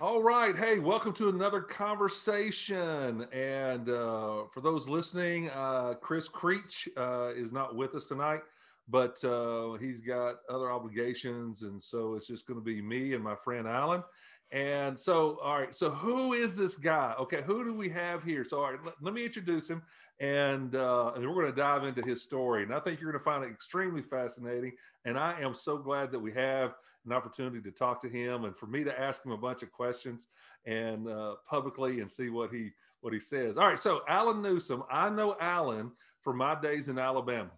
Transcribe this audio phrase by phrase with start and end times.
[0.00, 0.56] All right.
[0.56, 3.26] Hey, welcome to another conversation.
[3.32, 8.42] And uh, for those listening, uh, Chris Creech uh, is not with us tonight,
[8.88, 11.62] but uh, he's got other obligations.
[11.62, 14.04] And so it's just going to be me and my friend Alan.
[14.50, 15.74] And so, all right.
[15.74, 17.14] So, who is this guy?
[17.20, 17.42] Okay.
[17.42, 18.44] Who do we have here?
[18.44, 19.82] So, all right, let, let me introduce him
[20.20, 22.62] and, uh, and we're going to dive into his story.
[22.62, 24.72] And I think you're going to find it extremely fascinating.
[25.04, 26.74] And I am so glad that we have
[27.06, 29.70] an opportunity to talk to him and for me to ask him a bunch of
[29.70, 30.28] questions
[30.66, 33.56] and uh, publicly and see what he what he says.
[33.56, 34.82] All right, so Alan Newsom.
[34.90, 37.50] I know Alan from my days in Alabama.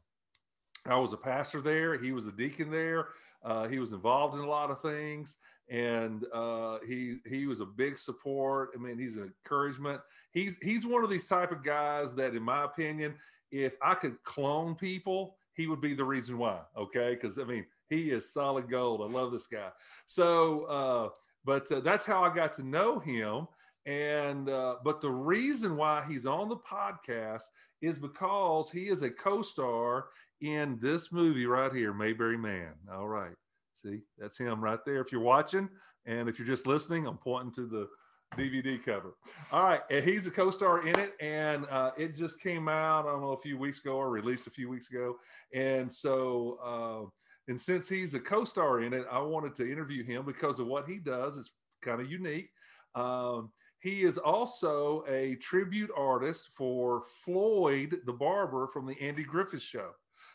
[0.86, 1.98] I was a pastor there.
[2.00, 3.09] He was a deacon there.
[3.42, 5.36] Uh, he was involved in a lot of things,
[5.70, 8.70] and uh, he he was a big support.
[8.74, 10.01] I mean, he's an encouragement.
[10.33, 13.15] He's he's one of these type of guys that, in my opinion,
[13.52, 16.60] if I could clone people, he would be the reason why.
[16.77, 19.01] Okay, because I mean, he is solid gold.
[19.01, 19.69] I love this guy.
[20.06, 21.09] So, uh,
[21.45, 23.46] but uh, that's how I got to know him.
[23.87, 27.45] And uh, but the reason why he's on the podcast
[27.80, 30.07] is because he is a co-star
[30.40, 32.73] in this movie right here, Mayberry Man.
[32.93, 33.34] All right,
[33.82, 35.00] see that's him right there.
[35.00, 35.68] If you're watching,
[36.06, 37.88] and if you're just listening, I'm pointing to the
[38.37, 39.14] DVD cover.
[39.50, 43.06] All right, and he's a co-star in it, and uh, it just came out.
[43.06, 45.16] I don't know a few weeks ago or released a few weeks ago,
[45.52, 47.10] and so uh,
[47.48, 50.66] and since he's a co star in it, I wanted to interview him because of
[50.66, 51.37] what he does.
[51.37, 51.50] It's
[51.82, 52.50] kind of unique.
[52.94, 53.50] Um,
[53.80, 59.90] he is also a tribute artist for Floyd the Barber from the Andy Griffith Show.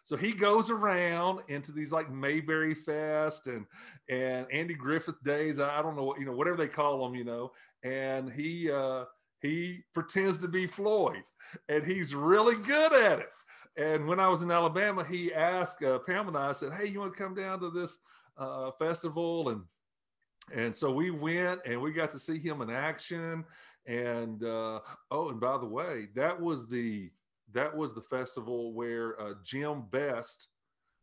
[0.06, 3.66] So he goes around into these like Mayberry Fest and
[4.08, 5.60] and Andy Griffith days.
[5.60, 7.52] I don't know what you know, whatever they call them, you know.
[7.82, 9.06] And he uh,
[9.42, 11.24] he pretends to be Floyd,
[11.70, 13.30] and he's really good at it.
[13.78, 16.86] And when I was in Alabama, he asked uh, Pam and I, I said, "Hey,
[16.88, 17.98] you want to come down to this
[18.38, 19.64] uh, festival?" And
[20.54, 23.44] and so we went, and we got to see him in action.
[23.88, 27.10] And uh, oh, and by the way, that was the
[27.54, 30.48] that was the festival where uh, Jim Best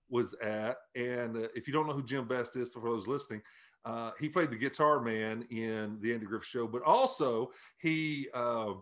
[0.09, 0.77] was at.
[0.95, 3.43] And uh, if you don't know who Jim Best is, for those listening,
[3.85, 8.75] uh, he played the guitar man in the Andy Griffith Show, but also he uh,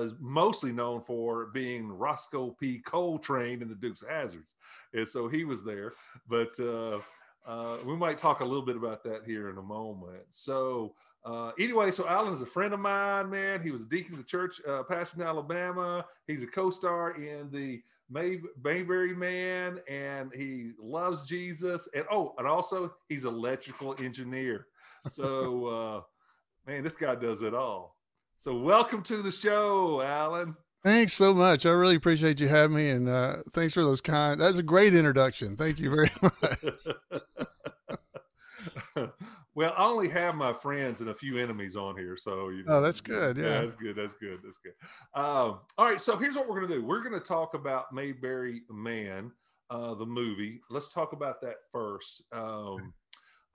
[0.00, 2.78] is mostly known for being Roscoe P.
[2.78, 4.54] Coltrane in the Dukes of Hazzards,
[4.94, 5.92] and so he was there.
[6.28, 7.00] But uh,
[7.46, 10.22] uh, we might talk a little bit about that here in a moment.
[10.30, 10.94] So
[11.24, 13.62] uh, anyway, so Alan is a friend of mine, man.
[13.62, 16.04] He was a deacon of the church, uh, pastor in Alabama.
[16.26, 21.88] He's a co-star in the May- Mayberry Man, and he loves Jesus.
[21.94, 24.66] And oh, and also he's an electrical engineer.
[25.08, 25.66] So
[26.66, 27.96] uh, man, this guy does it all.
[28.42, 30.56] So, welcome to the show, Alan.
[30.84, 31.64] Thanks so much.
[31.64, 34.40] I really appreciate you having me, and uh, thanks for those kind.
[34.40, 35.56] That's a great introduction.
[35.56, 36.10] Thank you very
[38.96, 39.10] much.
[39.54, 42.78] well, I only have my friends and a few enemies on here, so you know.
[42.78, 43.36] Oh, that's good.
[43.36, 43.96] Yeah, yeah that's good.
[43.96, 44.40] That's good.
[44.42, 44.72] That's good.
[45.14, 46.84] Um, all right, so here's what we're gonna do.
[46.84, 49.32] We're gonna talk about Mayberry Man,
[49.70, 50.60] uh, the movie.
[50.70, 52.22] Let's talk about that first.
[52.32, 52.92] Um,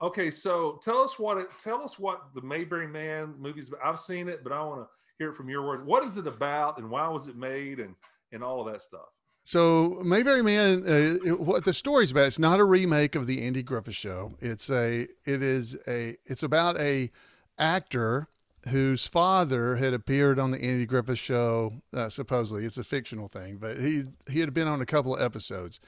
[0.00, 3.70] Okay, so tell us what it tell us what the Mayberry Man movies.
[3.84, 4.86] I've seen it, but I want to
[5.18, 5.82] hear it from your words.
[5.84, 7.94] What is it about, and why was it made, and
[8.30, 9.08] and all of that stuff.
[9.48, 12.26] So Mayberry Man, uh, what the story's about?
[12.26, 14.34] It's not a remake of the Andy Griffith Show.
[14.42, 17.10] It's a it is a it's about a
[17.58, 18.28] actor
[18.68, 21.72] whose father had appeared on the Andy Griffith Show.
[21.94, 25.22] Uh, supposedly, it's a fictional thing, but he he had been on a couple of
[25.22, 25.80] episodes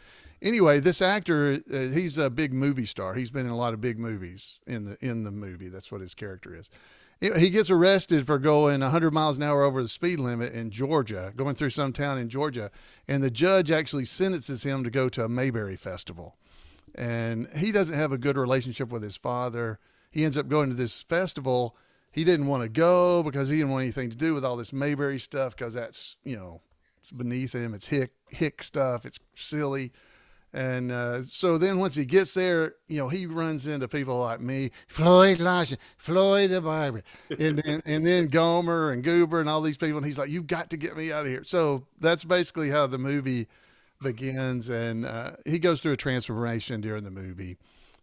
[0.42, 3.14] anyway, this actor, uh, he's a big movie star.
[3.14, 5.68] He's been in a lot of big movies in the in the movie.
[5.68, 6.70] That's what his character is.
[7.20, 11.34] He gets arrested for going 100 miles an hour over the speed limit in Georgia,
[11.36, 12.70] going through some town in Georgia,
[13.08, 16.36] and the judge actually sentences him to go to a Mayberry festival.
[16.94, 19.78] And he doesn't have a good relationship with his father.
[20.10, 21.76] He ends up going to this festival.
[22.10, 24.72] He didn't want to go because he didn't want anything to do with all this
[24.72, 26.62] Mayberry stuff because that's, you know,
[26.98, 27.74] it's beneath him.
[27.74, 29.04] It's hick hick stuff.
[29.04, 29.92] It's silly.
[30.52, 34.40] And uh, so then once he gets there, you know, he runs into people like
[34.40, 39.60] me, Floyd Larson, Floyd the Barber, and, and, and then Gomer and Goober and all
[39.60, 39.98] these people.
[39.98, 41.44] And he's like, you've got to get me out of here.
[41.44, 43.46] So that's basically how the movie
[44.02, 44.68] begins.
[44.70, 47.56] And uh, he goes through a transformation during the movie.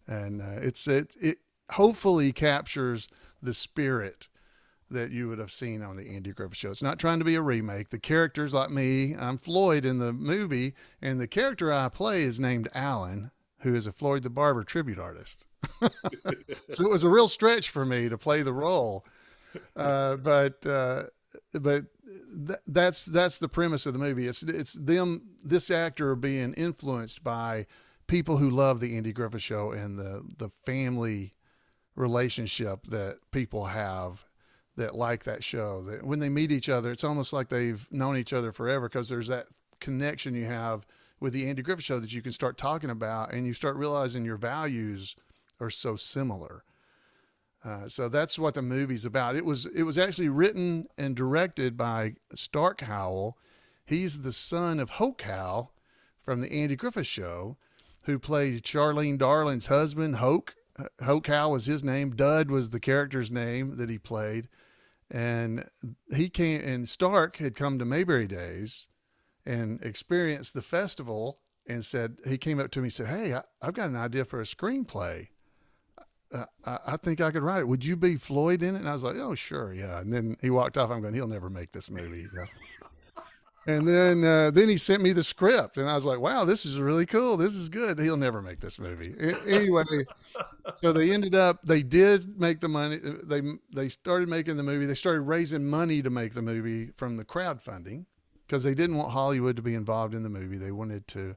[0.08, 1.40] And uh, it's, it, it
[1.70, 3.10] hopefully captures
[3.42, 4.30] the spirit
[4.90, 6.72] that you would have seen on the Andy Griffith Show.
[6.72, 7.90] It's not trying to be a remake.
[7.90, 12.40] The characters, like me, I'm Floyd in the movie, and the character I play is
[12.40, 15.46] named Alan, who is a Floyd the Barber tribute artist.
[15.82, 19.06] so it was a real stretch for me to play the role,
[19.76, 21.04] uh, but uh,
[21.54, 21.86] but
[22.48, 24.28] th- that's that's the premise of the movie.
[24.28, 27.66] It's it's them this actor being influenced by
[28.08, 31.34] people who love the Andy Griffith Show and the the family
[31.96, 34.27] relationship that people have
[34.78, 35.84] that like that show.
[35.84, 39.10] That when they meet each other, it's almost like they've known each other forever because
[39.10, 39.48] there's that
[39.80, 40.86] connection you have
[41.20, 44.24] with the Andy Griffith Show that you can start talking about, and you start realizing
[44.24, 45.16] your values
[45.60, 46.64] are so similar.
[47.64, 49.36] Uh, so that's what the movie's about.
[49.36, 53.38] It was it was actually written and directed by Stark Howell.
[53.86, 55.74] He's the son of Hoke Howell
[56.22, 57.58] from the Andy Griffith Show,
[58.04, 60.56] who played Charlene Darling's husband, Hoke.
[61.04, 62.16] Hoke Howell was his name.
[62.16, 64.48] Dud was the character's name that he played,
[65.12, 65.70] and
[66.14, 66.62] he came.
[66.62, 68.88] And Stark had come to Mayberry Days
[69.46, 73.44] and experienced the festival, and said he came up to me and said, "Hey, I,
[73.62, 75.28] have got an idea for a screenplay."
[76.34, 77.68] uh, I, I, think I could write it.
[77.68, 78.80] Would you be Floyd in it?
[78.80, 80.00] And I was like, oh, sure, yeah.
[80.00, 80.90] And then he walked off.
[80.90, 82.28] I'm going, he'll never make this movie.
[83.68, 86.66] And then uh, then he sent me the script, and I was like, wow, this
[86.66, 87.36] is really cool.
[87.36, 88.00] This is good.
[88.00, 89.14] He'll never make this movie.
[89.46, 89.84] anyway,
[90.76, 91.60] so they ended up.
[91.64, 93.00] They did make the money.
[93.06, 93.42] Uh, they
[93.76, 94.86] they started making the movie.
[94.86, 98.06] They started raising money to make the movie from the crowdfunding
[98.48, 100.58] because they didn't want Hollywood to be involved in the movie.
[100.58, 101.36] They wanted to.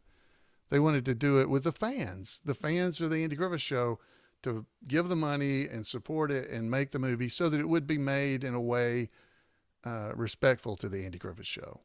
[0.68, 2.40] They wanted to do it with the fans.
[2.44, 3.98] The fans of the Andy Griffith Show
[4.42, 7.88] to give the money and support it and make the movie so that it would
[7.88, 9.10] be made in a way
[9.84, 11.80] uh, respectful to the Andy Griffith Show.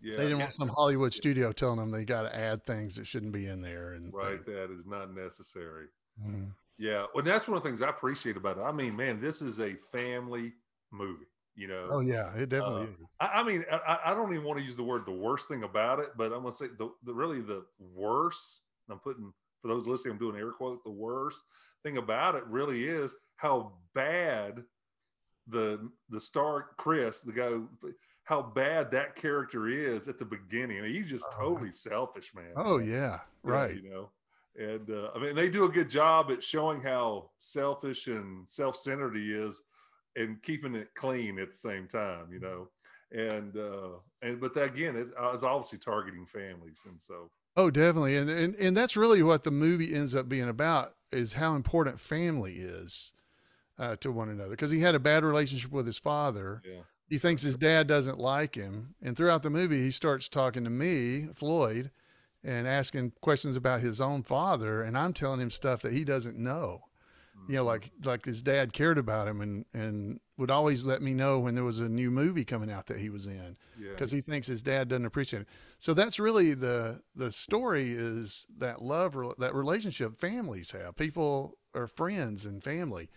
[0.00, 3.06] Yeah, they didn't want some Hollywood studio telling them they got to add things that
[3.06, 3.92] shouldn't be in there.
[3.92, 5.86] And right, that is not necessary.
[6.24, 6.50] Mm.
[6.78, 8.62] Yeah, well, that's one of the things I appreciate about it.
[8.62, 10.52] I mean, man, this is a family
[10.92, 11.26] movie.
[11.54, 11.86] You know.
[11.90, 13.08] Oh yeah, it definitely uh, is.
[13.18, 15.62] I, I mean, I, I, don't even want to use the word the worst thing
[15.62, 17.64] about it, but I'm gonna say the, the really the
[17.94, 18.60] worst.
[18.90, 19.32] I'm putting
[19.62, 20.82] for those listening, I'm doing air quotes.
[20.84, 21.42] The worst
[21.82, 24.62] thing about it really is how bad
[25.48, 27.52] the the star Chris, the guy,
[28.26, 30.78] how bad that character is at the beginning.
[30.78, 31.42] I mean, he's just uh-huh.
[31.42, 32.52] totally selfish, man.
[32.56, 33.74] Oh yeah, right.
[33.74, 34.10] you know,
[34.58, 39.14] and uh, I mean, they do a good job at showing how selfish and self-centered
[39.16, 39.62] he is,
[40.16, 42.26] and keeping it clean at the same time.
[42.32, 42.68] You know,
[43.12, 47.30] and uh, and but that, again, it's, uh, it's obviously targeting families, and so.
[47.56, 51.32] Oh, definitely, and, and and that's really what the movie ends up being about is
[51.32, 53.12] how important family is
[53.78, 54.50] uh, to one another.
[54.50, 56.60] Because he had a bad relationship with his father.
[56.66, 56.80] Yeah.
[57.08, 60.70] He thinks his dad doesn't like him, and throughout the movie, he starts talking to
[60.70, 61.90] me, Floyd,
[62.42, 66.38] and asking questions about his own father, and I'm telling him stuff that he doesn't
[66.38, 66.82] know.
[67.36, 67.52] Mm-hmm.
[67.52, 67.68] You know, mm-hmm.
[67.68, 71.54] like like his dad cared about him and and would always let me know when
[71.54, 74.16] there was a new movie coming out that he was in because yeah.
[74.16, 75.48] he thinks his dad doesn't appreciate it.
[75.78, 80.96] So that's really the the story is that love that relationship families have.
[80.96, 83.10] People are friends and family,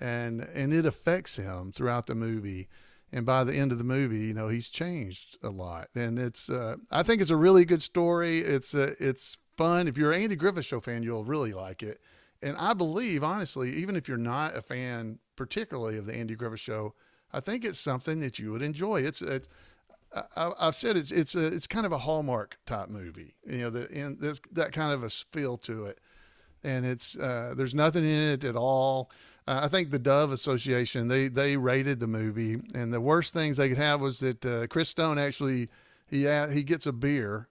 [0.00, 2.68] and and it affects him throughout the movie.
[3.12, 6.48] And by the end of the movie, you know he's changed a lot, and it's
[6.48, 8.40] uh, I think it's a really good story.
[8.40, 9.88] It's uh, it's fun.
[9.88, 12.00] If you're an Andy Griffith Show fan, you'll really like it.
[12.40, 16.60] And I believe, honestly, even if you're not a fan particularly of the Andy Griffith
[16.60, 16.94] Show,
[17.32, 19.02] I think it's something that you would enjoy.
[19.02, 19.48] It's it's
[20.36, 23.34] I, have said it's it's a it's kind of a Hallmark type movie.
[23.46, 26.00] You know, the, and there's that kind of a feel to it,
[26.64, 29.10] and it's uh, there's nothing in it at all.
[29.50, 33.56] Uh, I think the Dove Association they they rated the movie, and the worst things
[33.56, 35.68] they could have was that uh, Chris Stone actually
[36.08, 37.48] he he gets a beer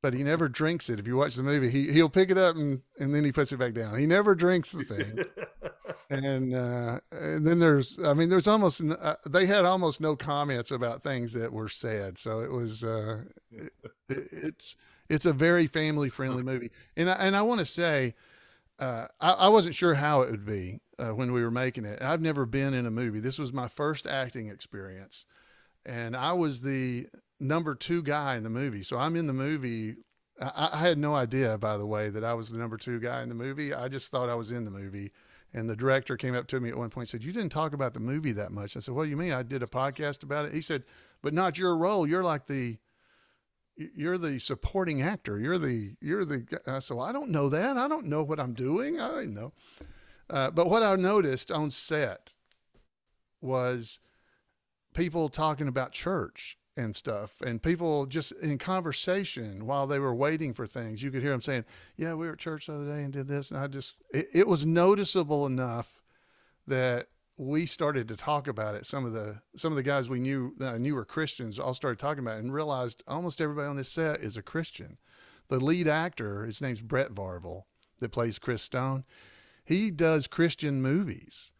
[0.00, 1.00] but he never drinks it.
[1.00, 3.52] If you watch the movie, he he'll pick it up and and then he puts
[3.52, 3.98] it back down.
[3.98, 5.24] He never drinks the thing.
[6.10, 10.70] and uh, and then there's, I mean, there's almost uh, they had almost no comments
[10.70, 12.18] about things that were said.
[12.18, 13.72] So it was uh, it,
[14.08, 14.76] it's
[15.08, 16.70] it's a very family friendly movie.
[16.96, 18.14] And I, and I want to say.
[18.78, 22.00] Uh, I, I, wasn't sure how it would be uh, when we were making it.
[22.00, 23.18] I've never been in a movie.
[23.18, 25.26] This was my first acting experience,
[25.84, 27.06] and I was the
[27.40, 28.84] number two guy in the movie.
[28.84, 29.96] So I'm in the movie.
[30.40, 33.22] I, I, had no idea, by the way, that I was the number two guy
[33.22, 33.74] in the movie.
[33.74, 35.10] I just thought I was in the movie.
[35.54, 37.72] And the director came up to me at one point and said, You didn't talk
[37.72, 38.76] about the movie that much.
[38.76, 39.32] I said, What do you mean?
[39.32, 40.52] I did a podcast about it.
[40.52, 40.84] He said,
[41.22, 42.06] But not your role.
[42.06, 42.76] You're like the
[43.94, 45.38] you're the supporting actor.
[45.38, 47.76] You're the you're the uh, so I don't know that.
[47.76, 49.00] I don't know what I'm doing.
[49.00, 49.52] I don't know.
[50.28, 52.34] Uh, but what I noticed on set
[53.40, 54.00] was
[54.94, 60.54] people talking about church and stuff and people just in conversation while they were waiting
[60.54, 61.64] for things you could hear them saying
[61.96, 64.28] yeah we were at church the other day and did this and i just it,
[64.32, 66.02] it was noticeable enough
[66.68, 67.08] that
[67.38, 70.52] we started to talk about it some of the some of the guys we knew
[70.58, 73.76] that I knew were christians all started talking about it and realized almost everybody on
[73.76, 74.98] this set is a christian
[75.48, 77.62] the lead actor his name's brett varvel
[78.00, 79.04] that plays chris stone
[79.64, 81.52] he does christian movies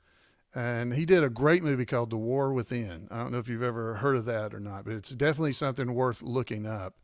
[0.55, 3.07] and he did a great movie called The War Within.
[3.11, 5.95] I don't know if you've ever heard of that or not, but it's definitely something
[5.95, 6.95] worth looking up.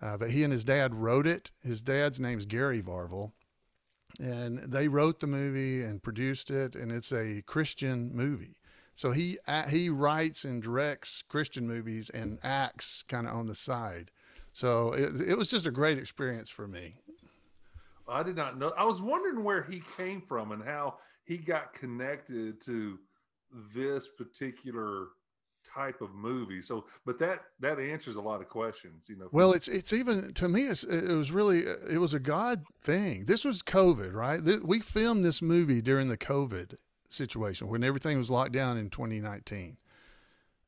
[0.00, 1.50] Uh, but he and his dad wrote it.
[1.62, 3.32] His dad's name's Gary Varvel,
[4.20, 8.58] and they wrote the movie and produced it, and it's a Christian movie.
[8.94, 9.38] So he
[9.68, 14.10] he writes and directs Christian movies and acts kind of on the side.
[14.52, 16.96] So it, it was just a great experience for me.
[18.08, 18.72] I did not know.
[18.76, 22.98] I was wondering where he came from and how he got connected to
[23.74, 25.08] this particular
[25.74, 26.62] type of movie.
[26.62, 29.28] So, but that that answers a lot of questions, you know.
[29.32, 33.24] Well, it's it's even to me, it was really it was a God thing.
[33.24, 34.40] This was COVID, right?
[34.62, 36.74] We filmed this movie during the COVID
[37.08, 39.76] situation when everything was locked down in 2019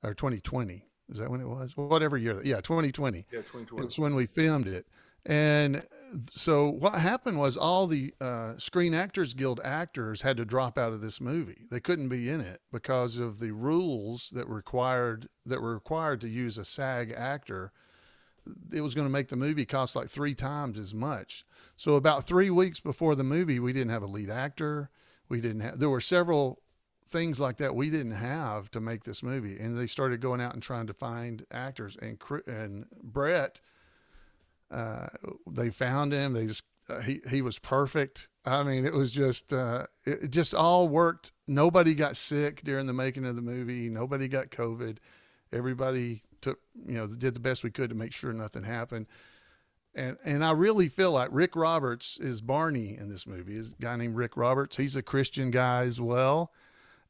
[0.03, 0.87] or 2020.
[1.11, 1.77] Is that when it was?
[1.77, 2.41] Whatever year.
[2.45, 3.27] Yeah, 2020.
[3.31, 3.85] Yeah, 2020.
[3.85, 4.87] It's when we filmed it.
[5.27, 5.87] And
[6.31, 10.93] so what happened was all the uh, Screen Actors Guild actors had to drop out
[10.93, 11.67] of this movie.
[11.71, 16.29] They couldn't be in it because of the rules that required that were required to
[16.29, 17.73] use a SAG actor.
[18.73, 21.45] It was going to make the movie cost like three times as much.
[21.77, 24.91] So about three weeks before the movie, we didn't have a lead actor.
[25.29, 25.79] We didn't have.
[25.79, 26.63] There were several
[27.07, 30.55] things like that we didn't have to make this movie, and they started going out
[30.55, 31.97] and trying to find actors.
[32.01, 33.61] And and Brett
[34.71, 35.09] uh,
[35.51, 36.33] they found him.
[36.33, 38.29] They just uh, he he was perfect.
[38.45, 41.33] I mean, it was just uh, it just all worked.
[41.47, 43.89] Nobody got sick during the making of the movie.
[43.89, 44.99] Nobody got COVID.
[45.53, 49.07] Everybody took you know did the best we could to make sure nothing happened.
[49.95, 53.57] And and I really feel like Rick Roberts is Barney in this movie.
[53.57, 54.77] Is a guy named Rick Roberts.
[54.77, 56.53] He's a Christian guy as well.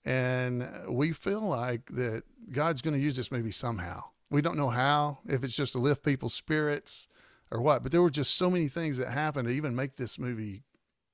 [0.04, 4.04] And we feel like that God's going to use this movie somehow.
[4.30, 5.18] We don't know how.
[5.28, 7.06] If it's just to lift people's spirits
[7.50, 7.82] or what.
[7.82, 10.62] But there were just so many things that happened to even make this movie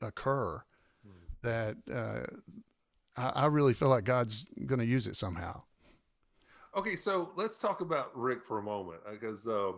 [0.00, 0.62] occur
[1.06, 1.12] mm.
[1.42, 5.60] that uh, I, I, really feel like God's going to use it somehow.
[6.76, 9.46] Okay, so let's talk about Rick for a moment because.
[9.46, 9.72] Uh,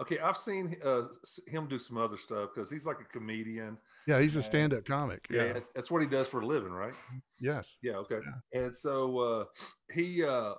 [0.00, 1.02] okay, I've seen uh,
[1.46, 3.76] him do some other stuff because he's like a comedian.
[4.06, 5.24] Yeah, he's a stand-up comic.
[5.30, 6.94] Yeah, yeah that's, that's, what he does for a living, right?
[7.40, 7.78] Yes.
[7.82, 7.94] Yeah.
[7.96, 8.20] Okay.
[8.52, 8.62] Yeah.
[8.62, 9.44] And so uh,
[9.92, 10.54] he, uh,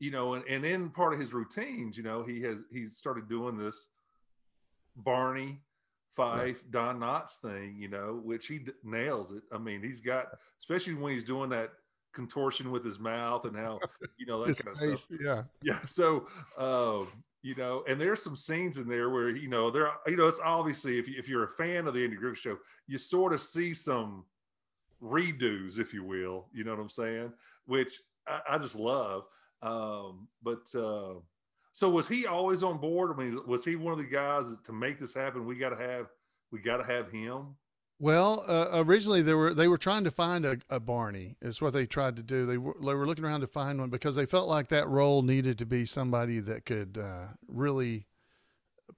[0.00, 3.28] you know, and, and in part of his routines, you know, he has he's started
[3.28, 3.88] doing this
[4.98, 5.60] Barney,
[6.14, 6.70] Fife, right.
[6.72, 9.42] Don Knotts thing, you know, which he d- nails it.
[9.52, 10.26] I mean, he's got,
[10.58, 11.70] especially when he's doing that
[12.12, 13.78] contortion with his mouth and how,
[14.16, 15.18] you know, that kind of face, stuff.
[15.22, 15.42] Yeah.
[15.62, 15.78] Yeah.
[15.86, 16.26] So,
[16.58, 17.08] um,
[17.42, 20.40] you know, and there's some scenes in there where, you know, there, you know, it's
[20.44, 23.40] obviously, if, you, if you're a fan of the Andy Griffith show, you sort of
[23.40, 24.24] see some
[25.00, 27.32] redos, if you will, you know what I'm saying?
[27.66, 29.22] Which I, I just love.
[29.62, 31.20] Um, but, uh,
[31.78, 33.12] so was he always on board?
[33.14, 35.46] I mean, was he one of the guys to make this happen?
[35.46, 36.06] We got to have,
[36.50, 37.54] we got to have him.
[38.00, 41.36] Well, uh, originally they were they were trying to find a, a Barney.
[41.40, 42.46] Is what they tried to do.
[42.46, 45.22] They were they were looking around to find one because they felt like that role
[45.22, 48.08] needed to be somebody that could uh, really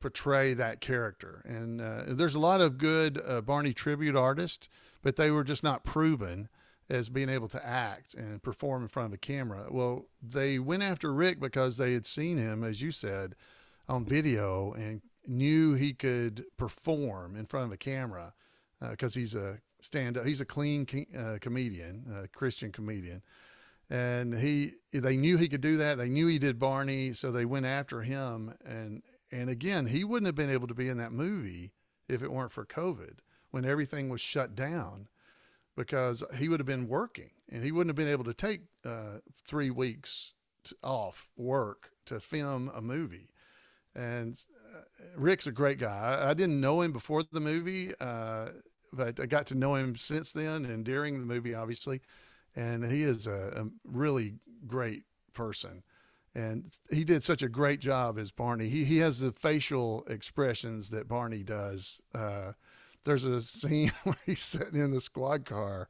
[0.01, 1.43] portray that character.
[1.45, 4.71] And uh, there's a lot of good uh, Barney tribute artists,
[5.03, 6.49] but they were just not proven
[6.91, 9.67] as being able to act and perform in front of a camera.
[9.71, 13.37] Well, they went after Rick because they had seen him, as you said,
[13.89, 18.35] on video and knew he could perform in front of a camera
[18.91, 23.23] because uh, he's a stand up, he's a clean uh, comedian, a Christian comedian.
[23.89, 25.99] And he, they knew he could do that.
[25.99, 28.55] They knew he did Barney, so they went after him.
[28.65, 31.73] And and again, he wouldn't have been able to be in that movie
[32.09, 33.19] if it weren't for COVID,
[33.53, 35.07] when everything was shut down
[35.81, 39.19] because he would have been working and he wouldn't have been able to take uh,
[39.47, 40.35] three weeks
[40.83, 43.31] off work to film a movie.
[43.95, 44.39] And
[44.77, 44.81] uh,
[45.17, 45.89] Rick's a great guy.
[45.89, 48.51] I, I, didn't know him before the movie, uh,
[48.93, 52.01] but I got to know him since then and during the movie, obviously.
[52.55, 54.35] And he is a, a really
[54.67, 55.83] great person
[56.35, 58.69] and he did such a great job as Barney.
[58.69, 62.01] He he has the facial expressions that Barney does.
[62.15, 62.53] Uh,
[63.05, 65.89] there's a scene where he's sitting in the squad car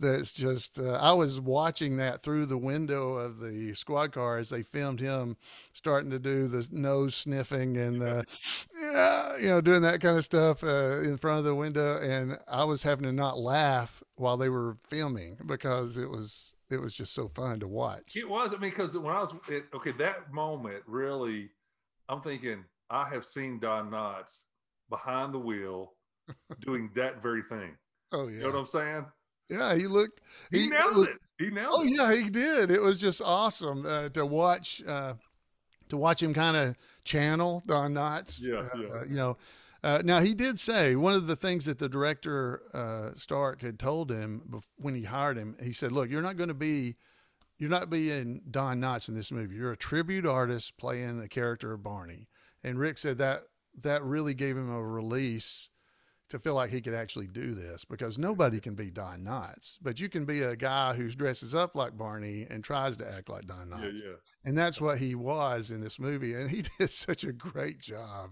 [0.00, 4.48] that's just uh, i was watching that through the window of the squad car as
[4.48, 5.36] they filmed him
[5.72, 8.24] starting to do the nose sniffing and the
[8.80, 12.00] yeah, you know doing that kind of stuff uh, in front of the window.
[12.00, 16.78] And i was having to not laugh while they were filming because it was it
[16.78, 18.14] was just so fun to watch.
[18.14, 21.50] It was i mean because when i was it, okay that moment really
[22.08, 24.38] i'm thinking i have seen don knotts
[24.88, 25.92] behind the wheel
[26.60, 27.76] doing that very thing.
[28.12, 28.36] Oh yeah.
[28.36, 29.06] You know what I'm saying?
[29.48, 30.20] Yeah, he looked.
[30.50, 31.10] He, he nailed it.
[31.10, 31.44] It.
[31.44, 31.90] He nailed oh, it.
[31.90, 32.70] yeah, he did.
[32.70, 34.82] It was just awesome uh, to watch.
[34.86, 35.14] Uh,
[35.88, 38.46] to watch him kind of channel Don Knotts.
[38.46, 39.04] Yeah, uh, yeah.
[39.08, 39.36] you know.
[39.84, 43.78] Uh, now he did say one of the things that the director uh, Stark had
[43.78, 45.56] told him when he hired him.
[45.62, 46.96] He said, "Look, you're not going to be,
[47.58, 49.54] you're not being Don Knotts in this movie.
[49.54, 52.28] You're a tribute artist playing the character of Barney."
[52.64, 53.42] And Rick said that
[53.82, 55.70] that really gave him a release
[56.30, 59.98] to feel like he could actually do this because nobody can be Don Knotts, but
[59.98, 63.46] you can be a guy who dresses up like Barney and tries to act like
[63.46, 64.02] Don Knotts.
[64.02, 64.16] Yeah, yeah.
[64.44, 66.34] And that's what he was in this movie.
[66.34, 68.30] And he did such a great job.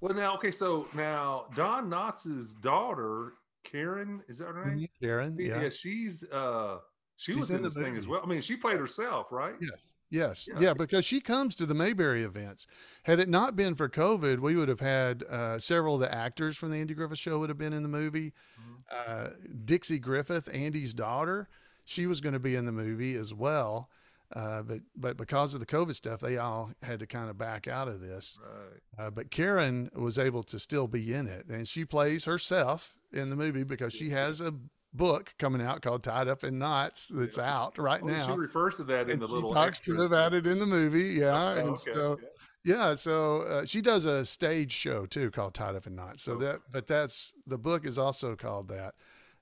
[0.00, 4.88] Well, now, okay, so now Don Knotts' daughter, Karen, is that her name?
[5.00, 5.62] Karen, yeah.
[5.62, 6.78] Yeah, she's uh
[7.16, 8.20] she She's was in in this thing as well.
[8.22, 9.54] I mean, she played herself, right?
[9.60, 9.80] Yes.
[10.10, 10.48] Yes.
[10.48, 10.60] Yeah.
[10.60, 10.74] Yeah.
[10.74, 12.66] because she comes to the Mayberry events.
[13.02, 16.56] Had it not been for COVID, we would have had uh, several of the actors
[16.56, 18.32] from the Andy Griffith Show would have been in the movie.
[18.60, 18.76] Mhm.
[18.90, 19.30] Uh,
[19.64, 21.48] Dixie Griffith, Andy's daughter,
[21.84, 23.90] she was going to be in the movie as well.
[24.34, 27.68] Uh, but but because of the COVID stuff, they all had to kind of back
[27.68, 28.38] out of this.
[28.42, 29.06] Right.
[29.06, 33.30] Uh, but Karen was able to still be in it, and she plays herself in
[33.30, 34.52] the movie because she has a
[34.96, 37.56] book coming out called "Tied Up in Knots" that's Yeah.
[37.62, 38.26] out right Oh, now.
[38.26, 41.14] she refers to that in the she little talks to about it in the movie,
[41.20, 41.32] yeah.
[41.54, 42.18] Oh, and okay, so,
[42.64, 42.74] yeah.
[42.76, 46.22] yeah, so uh, she does a stage show too called Tied Up in Knots.
[46.22, 46.44] So Okay.
[46.46, 48.94] that, but that's the book is also called that,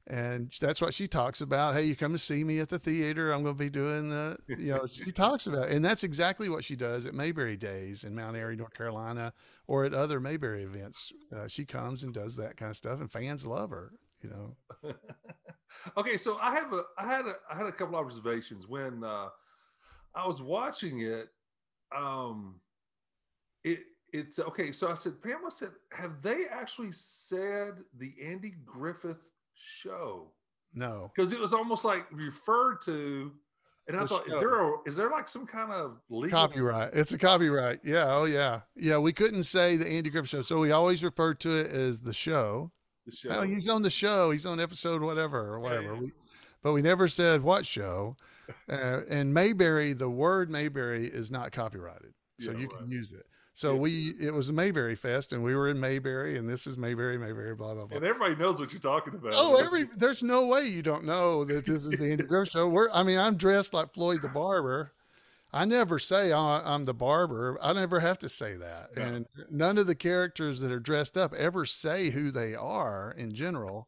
[0.06, 1.74] and that's what she talks about.
[1.74, 3.32] Hey, you come to see me at the theater.
[3.32, 5.72] I'm going to be doing the, you know, she talks about, it.
[5.76, 9.32] and that's exactly what she does at Mayberry Days in Mount Airy, North Carolina,
[9.66, 11.10] or at other Mayberry events.
[11.34, 13.92] Uh, she comes and does that kind of stuff, and fans love her.
[14.24, 14.94] You know,
[15.98, 19.28] okay, so I have a I had a I had a couple observations when uh
[20.14, 21.28] I was watching it.
[21.94, 22.60] Um
[23.64, 23.80] it
[24.14, 30.30] it's okay, so I said, Pamela said, have they actually said the Andy Griffith show?
[30.72, 33.32] no, Because it was almost like referred to,
[33.88, 36.94] and I The thought, is there a is there like some kind of legal Copyright.
[36.94, 37.80] It's a copyright.
[37.84, 38.06] Yeah.
[38.08, 38.60] Oh, yeah.
[38.74, 38.98] Yeah.
[38.98, 42.14] We couldn't say the Andy Griffith Show, so we always referred to it as the
[42.14, 42.70] show.
[43.06, 43.28] The show?
[43.30, 44.30] Oh, he's on the show.
[44.30, 45.94] He's on episode whatever or whatever.
[45.96, 46.12] We,
[46.62, 48.16] but we never said what show.
[48.70, 52.78] Uh, and Mayberry, the word Mayberry is not copyrighted, so Yeah, you right.
[52.80, 53.24] can use it.
[53.54, 53.78] So Yeah.
[53.80, 57.54] we, it was Mayberry Fest, and we were in Mayberry, and this is Mayberry, Mayberry,
[57.54, 57.96] blah blah blah.
[57.96, 59.32] and everybody knows what you're talking about.
[59.34, 62.68] Oh, every there's no way you don't know that this is the Andy Griffith show.
[62.68, 64.88] We're, I mean, I'm dressed like Floyd the barber.
[65.54, 67.56] I never say "Oh, I'm the barber.
[67.62, 69.02] I never have to say that, No.
[69.02, 73.32] and none of the characters that are dressed up ever say who they are in
[73.32, 73.86] general.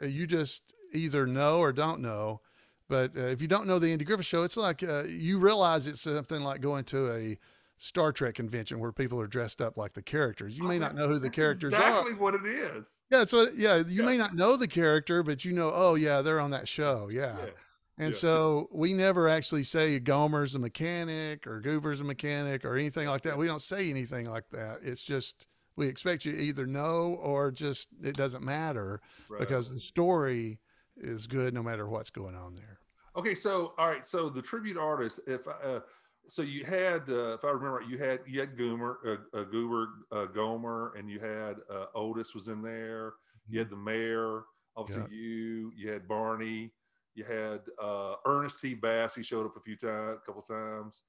[0.00, 2.40] Uh, you just either know or don't know.
[2.88, 5.86] But uh, if you don't know the Andy Griffith show, it's like uh, you realize
[5.88, 7.38] it's something like going to a
[7.78, 10.56] Star Trek convention where people are dressed up like the characters.
[10.56, 11.76] You Oh, may not know who the characters are.
[12.00, 13.00] exactly what it is.
[13.10, 13.56] Yeah, that's what.
[13.56, 14.06] Yeah, you Yeah.
[14.06, 17.08] may not know the character, but you know, oh yeah, they're on that show.
[17.08, 17.50] Yeah, Yeah.
[17.98, 18.18] And yeah.
[18.18, 23.22] so we never actually say Gomer's a mechanic or Goober's a mechanic or anything like
[23.22, 23.36] that.
[23.36, 24.78] We don't say anything like that.
[24.82, 29.40] It's just we expect you to either know or just it doesn't matter Right.
[29.40, 30.58] because the story
[30.96, 32.78] is good no matter what's going on there.
[33.16, 35.80] Okay, so all right, so the tribute artist, if I, uh,
[36.28, 39.44] so you had, uh, if I remember, right, you had you had Goomer, uh, uh,
[39.44, 43.14] Goober, uh, Gomer, and you had uh, Otis was in there.
[43.48, 44.44] You had the mayor,
[44.76, 45.72] obviously you.
[45.76, 46.72] You had Barney.
[47.14, 48.74] You had uh, Ernest T.
[48.74, 49.14] Bass.
[49.14, 51.02] He showed up a few times, a couple times.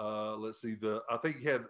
[0.00, 1.64] Uh, let's see, the I think you had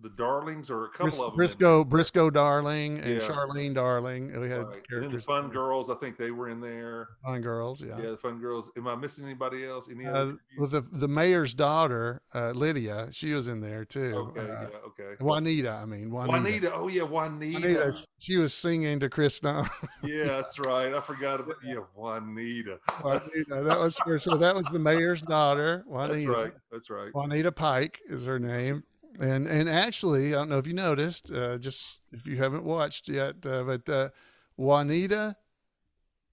[0.00, 1.36] the Darlings or a couple Bris- of them.
[1.36, 3.18] Briscoe, Briscoe Darling, and Yeah.
[3.20, 4.28] Charlene Darling.
[4.40, 4.66] We had right.
[4.66, 5.24] And the characters.
[5.24, 7.08] Fun Girls, I think they were in there.
[7.24, 7.82] Fun girls.
[7.82, 8.68] Yeah, Yeah, the Fun Girls.
[8.76, 9.88] Am I missing anybody else?
[9.88, 10.36] Any Uh, other?
[10.58, 14.14] with the the mayor's daughter, uh, Lydia, she was in there too.
[14.36, 15.14] Okay, Uh, yeah, okay.
[15.20, 16.32] Juanita, I mean Juanita.
[16.40, 16.74] Juanita.
[16.74, 17.60] Oh yeah, Juanita.
[17.60, 19.68] Juanita, she was singing to Chris Dunn.
[20.02, 20.92] Yeah, that's right.
[20.94, 22.80] I forgot about yeah, Juanita.
[23.04, 24.18] Juanita, that was her.
[24.18, 26.32] So that was the mayor's daughter, That's Juanita.
[26.32, 26.52] right.
[26.72, 27.14] That's right.
[27.14, 28.82] Juanita Pike is her name.
[29.20, 33.08] And and actually, I don't know if you noticed, uh, just if you haven't watched
[33.08, 34.08] yet, uh, but uh,
[34.56, 35.36] Juanita,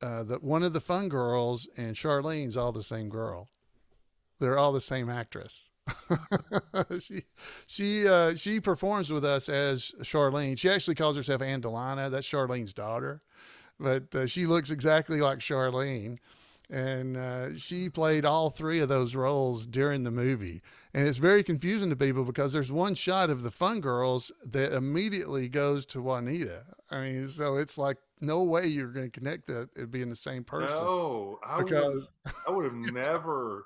[0.01, 3.49] uh, the one of the fun girls, and Charlene's all the same girl.
[4.39, 5.71] They're all the same actress.
[7.01, 7.23] she
[7.67, 10.57] she uh, she performs with us as Charlene.
[10.57, 12.09] She actually calls herself Andelina.
[12.09, 13.21] That's Charlene's daughter,
[13.79, 16.17] but uh, she looks exactly like Charlene.
[16.71, 20.61] And uh, she played all three of those roles during the movie.
[20.93, 24.73] And it's very confusing to people because there's one shot of the fun girls that
[24.73, 26.63] immediately goes to Juanita.
[26.91, 30.15] I mean, so it's like no way you're going to connect that it being the
[30.15, 31.65] same person No, I would.
[31.69, 33.65] because I would have never.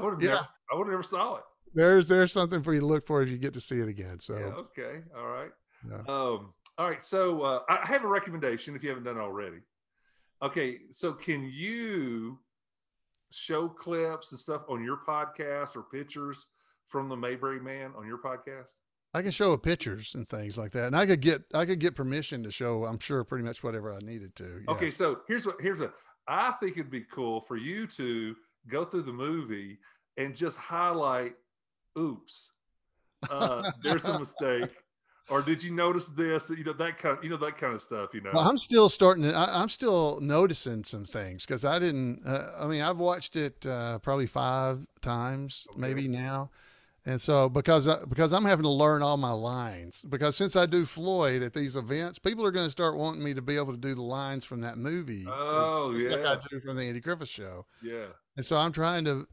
[0.00, 0.28] I would have Yeah.
[0.30, 0.46] never.
[0.72, 1.42] I would have never saw it.
[1.74, 4.18] there's there's something for you to look for if you get to see it again.
[4.20, 5.00] So Yeah, okay.
[5.16, 5.50] All right.
[5.86, 5.98] Yeah.
[6.08, 6.54] Um.
[6.78, 7.02] All right.
[7.02, 9.58] So uh, I have a recommendation if you haven't done it already.
[10.42, 10.78] Okay.
[10.90, 12.38] So can you
[13.30, 16.46] show clips and stuff on your podcast or pictures
[16.88, 18.72] from the Mayberry Man on your podcast?
[19.14, 21.94] I can show pictures and things like that, and I could get I could get
[21.94, 22.84] permission to show.
[22.84, 24.62] I'm sure pretty much whatever I needed to.
[24.68, 25.94] Okay, so here's what here's what
[26.28, 28.36] I think it'd be cool for you to
[28.68, 29.78] go through the movie
[30.18, 31.34] and just highlight,
[31.98, 32.50] oops,
[33.30, 34.70] uh, there's a mistake.
[35.28, 36.50] Or did you notice this?
[36.50, 38.10] You know that kind of you know that kind of stuff.
[38.14, 39.34] You know, Well, I'm still starting to.
[39.34, 42.22] I, I'm still noticing some things because I didn't.
[42.26, 45.80] Uh, I mean, I've watched it uh, probably five times, Okay.
[45.80, 46.50] maybe now,
[47.04, 50.66] and so because I, because I'm having to learn all my lines because since I
[50.66, 53.72] do Floyd at these events, people are going to start wanting me to be able
[53.72, 55.26] to do the lines from that movie.
[55.28, 56.24] Oh, just like.
[56.24, 58.06] I do from the Andy Griffith Show, yeah.
[58.36, 59.26] and so I'm trying to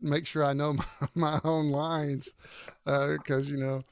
[0.00, 2.32] make sure I know my, my own lines
[2.84, 3.82] because you know.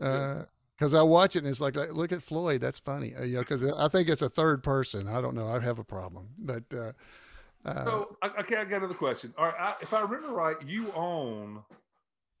[0.00, 0.44] Uh,
[0.82, 2.60] because I watch it and it's like, like, look at Floyd.
[2.60, 3.42] That's funny, uh, you know.
[3.42, 5.06] Because I think it's a third person.
[5.06, 5.46] I don't know.
[5.46, 6.90] I have a problem, but uh,
[7.64, 9.32] uh, So I- okay, I got another question.
[9.38, 11.62] All right, I, if I remember right, you own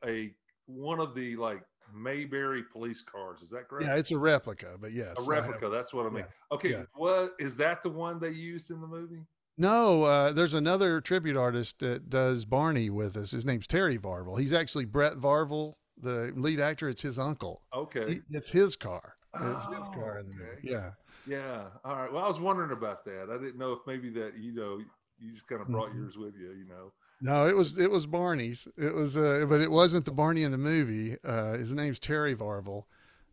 [0.04, 0.32] a
[0.66, 1.62] one of the like
[1.94, 3.42] Mayberry police cars.
[3.42, 3.86] Is that correct?
[3.86, 4.74] yeah, it's a replica.
[4.80, 5.68] But yes, a replica.
[5.68, 6.24] That's what I mean.
[6.50, 6.82] Okay, yeah.
[6.94, 7.84] what is that?
[7.84, 9.22] The one they used in the movie?
[9.56, 13.30] No, uh, there's another tribute artist that does Barney with us.
[13.30, 14.40] His name's Terry Varvel.
[14.40, 16.88] He's actually Brett Varvel, the lead actor.
[16.88, 17.62] It's his uncle.
[17.74, 18.14] Okay.
[18.14, 19.14] He, it's his car.
[19.40, 20.50] It's his Oh, car in the movie.
[20.58, 20.60] okay.
[20.70, 20.90] Yeah.
[21.26, 21.64] Yeah.
[21.84, 22.12] All right.
[22.12, 23.28] Well, I was wondering about that.
[23.30, 24.78] I didn't know if maybe that you know
[25.18, 25.96] you just kind of brought Mhm.
[26.02, 26.52] yours with you.
[26.52, 26.92] You know.
[27.20, 28.66] No, it was it was Barney's.
[28.76, 31.16] It was, uh, but it wasn't the Barney in the movie.
[31.24, 32.84] Uh, his name's Terry Varvel.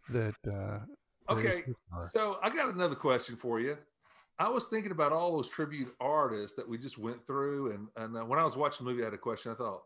[0.10, 0.36] That.
[0.47, 0.86] Uh,
[1.32, 1.62] Okay.
[2.12, 3.77] So I got another question for you.
[4.39, 8.17] I was thinking about all those tribute artists that we just went through, and and
[8.17, 9.51] uh, when I was watching the movie, I had a question.
[9.51, 9.84] I thought,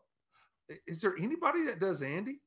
[0.88, 2.40] is there anybody that does Andy?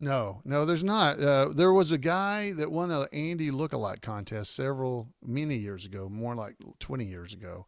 [0.00, 1.18] No, no, there's not.
[1.20, 6.08] Uh, there was a guy that won a Andy lookalike contest several many years ago,
[6.08, 7.66] more like 20 years ago.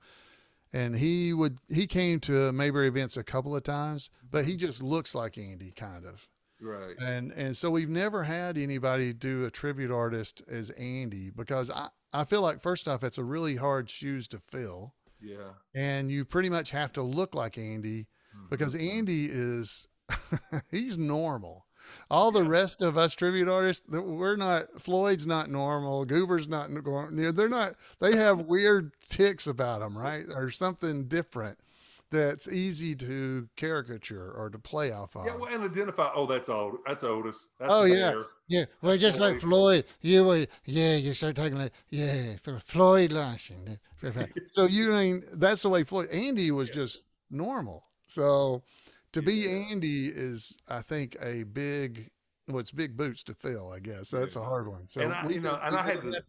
[0.73, 4.81] And he would he came to Mayberry events a couple of times, but he just
[4.81, 6.29] looks like Andy kind of.
[6.61, 6.95] Right.
[7.01, 11.89] And and so we've never had anybody do a tribute artist as Andy because I
[12.13, 15.55] I feel like first off it's a really hard shoes to fill Yeah.
[15.75, 18.07] and you pretty much have to look like Andy
[18.49, 18.99] because Mhm.
[18.99, 19.89] Andy is
[20.71, 21.67] he's normal.
[22.11, 22.49] All the Yeah.
[22.49, 24.81] rest of us tribute artists, we're not.
[24.81, 26.05] Floyd's not normal.
[26.05, 26.71] Goober's not.
[26.71, 27.75] nor- They're not.
[28.01, 31.59] They have weird ticks about them, right, or something different
[32.11, 35.27] that's easy to caricature or to play off of.
[35.27, 36.11] Yeah, well, and identify.
[36.15, 36.79] Oh, that's old.
[36.85, 37.49] That's Otis.
[37.61, 38.11] That's Oh, yeah.
[38.11, 38.25] mayor.
[38.49, 43.79] Yeah, well, just like Floyd, you were, yeah, you start talking like, yeah, Floyd Larson.
[44.53, 46.09] so you mean that's the way Floyd.
[46.11, 47.85] Andy was just normal.
[48.09, 48.65] So
[49.13, 49.49] to be.
[49.49, 52.09] Andy is, I think, a big.
[52.49, 54.11] Well, it's big boots to fill, I guess.
[54.11, 54.89] That's a hard one.
[54.89, 56.23] So And I- you know, and I had the-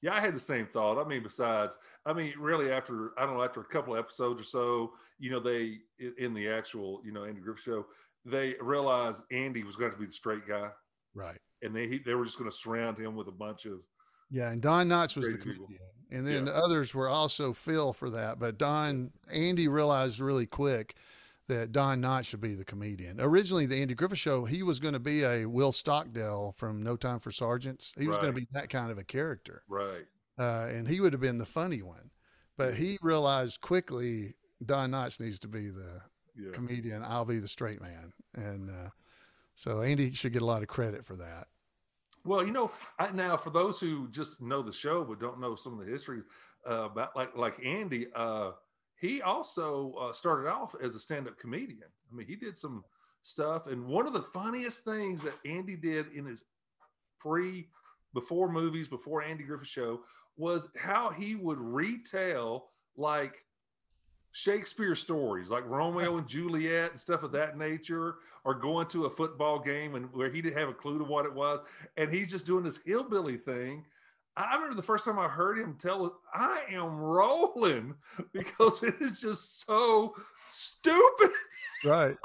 [0.00, 1.00] Yeah, I had the same thought.
[1.00, 4.40] I mean, besides, I mean, really, after I don't know, after a couple of episodes
[4.40, 5.78] or so, you know, they
[6.18, 7.86] in- the actual, you know, Andy Griffith show,
[8.24, 10.70] they realized Andy was going to be the straight guy,
[11.14, 11.38] right.
[11.62, 13.78] and they he, they were just going to surround him with a bunch of
[14.30, 15.68] Yeah, and Don Knotts was the Crazy people.
[16.10, 16.52] and then Yeah.
[16.52, 18.40] the others were also Phil for that.
[18.40, 20.96] But Don Andy realized really quick
[21.48, 23.20] that Don Knotts should be the comedian.
[23.20, 26.96] Originally, the Andy Griffith Show, he was going to be a Will Stockdale from No
[26.96, 27.92] Time for Sergeants.
[27.98, 30.06] He was going to be that kind of a character, right.
[30.38, 32.10] uh, and he would have been the funny one.
[32.56, 36.00] But he realized quickly Don Knotts needs to be the
[36.36, 36.52] Yeah.
[36.52, 37.02] comedian.
[37.04, 38.90] I'll be the straight man, and uh,
[39.56, 41.48] so Andy should get a lot of credit for that.
[42.24, 45.56] Well, you know, I, now for those who just know the show but don't know
[45.56, 46.22] some of the history
[46.68, 48.52] uh, about like like Andy, uh,
[49.02, 51.90] he also uh, started off as a stand-up comedian.
[52.10, 52.84] I mean, he did some
[53.22, 56.44] stuff, and one of the funniest things that Andy did in his
[57.18, 57.66] pre
[58.14, 60.02] before movies before Andy Griffith show
[60.36, 63.44] was how he would retell like
[64.30, 69.10] Shakespeare stories like Romeo and Juliet and stuff of that nature, or going to a
[69.10, 71.58] football game and where he didn't have a clue to what it was,
[71.96, 73.84] and he's just doing this hillbilly thing.
[74.36, 77.94] I remember the first time I heard him tell it, I am rolling
[78.32, 80.14] because it is just so
[80.50, 81.30] stupid.
[81.84, 82.16] Right.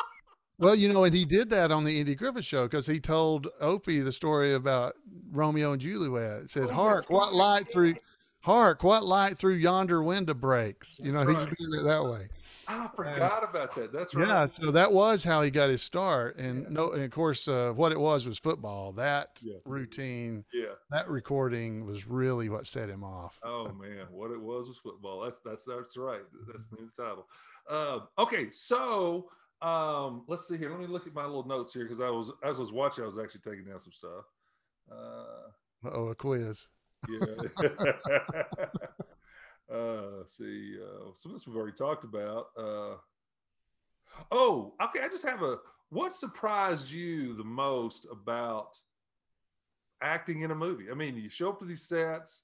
[0.60, 3.48] Well, you know, and he did that on the Andy Griffith show because he told
[3.60, 4.96] Opie the story about
[5.32, 6.44] Romeo and Juliet.
[6.44, 7.96] It said, Oh, "Hark, what light through,
[8.40, 11.38] hark, what light through yonder window breaks." You know, right.
[11.38, 12.28] doing it that way.
[12.70, 13.94] I forgot about that.
[13.94, 14.28] That's right.
[14.28, 16.70] Yeah, so that was how he got his start, and Yeah.
[16.70, 18.92] no, and of course, uh, what it was was football.
[18.94, 19.58] That Yeah.
[19.66, 20.74] routine, Yeah.
[20.90, 23.40] that recording was really what set him off.
[23.44, 25.22] Oh man, what it was was football.
[25.22, 26.24] That's that's that's right.
[26.48, 27.28] That's the new title.
[27.70, 29.30] Uh, okay, so
[29.62, 30.70] um, let's see here.
[30.70, 33.04] Let me look at my little notes here because I was as I was watching,
[33.04, 34.26] I was actually taking down some stuff.
[34.92, 35.52] Uh,
[35.92, 36.68] Oh, a quiz.
[37.08, 37.20] yeah.
[39.74, 42.48] uh, see, uh, some of this we've already talked about.
[42.58, 42.96] Uh,
[44.32, 45.02] oh, okay.
[45.04, 45.58] I just have a.
[45.90, 48.78] What surprised you the most about
[50.02, 50.92] acting in a movie?
[50.92, 52.44] I mean, you show up to these sets.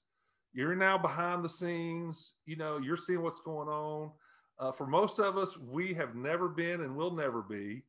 [0.52, 2.34] You're now behind the scenes.
[2.46, 4.12] You know, you're seeing what's going on.
[4.58, 7.82] Uh, for most of us, we have never been and will never be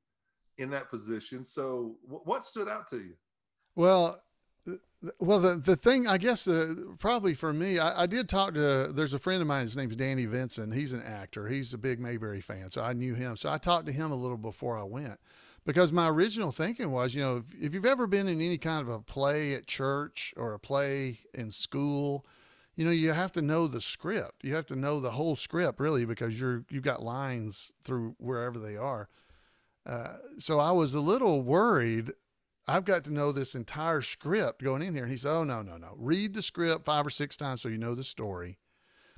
[0.58, 1.46] in that position.
[1.46, 3.14] So, wh- what stood out to you?
[3.76, 4.22] Well,
[5.20, 8.92] Well, the the thing I guess uh, probably for me, I, I did talk to.
[8.94, 9.64] There's a friend of mine.
[9.64, 10.74] His name's Danny Vincent.
[10.74, 11.48] He's an actor.
[11.48, 13.38] He's a big Mayberry fan, so I knew him.
[13.38, 15.20] So I talked to him a little before I went,
[15.66, 18.82] because my original thinking was, you know, if, if you've ever been in any kind
[18.82, 22.26] of a play at church or a play in school,
[22.76, 24.44] you know, you have to know the script.
[24.44, 28.60] You have to know the whole script really, because you're you've got lines through wherever
[28.60, 29.10] they are.
[29.86, 32.12] Uh, so I was a little worried
[32.68, 35.04] I've got to know this entire script going in here.
[35.04, 35.94] And he said, Oh, no, no, no.
[35.98, 38.58] Read the script five or six times so you know the story.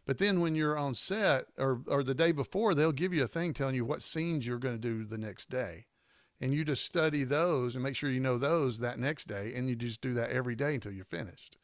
[0.05, 3.27] But then when you're on set or, or the day before, they'll give you a
[3.27, 5.85] thing telling you what scenes you're going to do the next day.
[6.39, 9.53] And you just study those and make sure you know those that next day.
[9.55, 11.57] And you just do that every day until you're finished.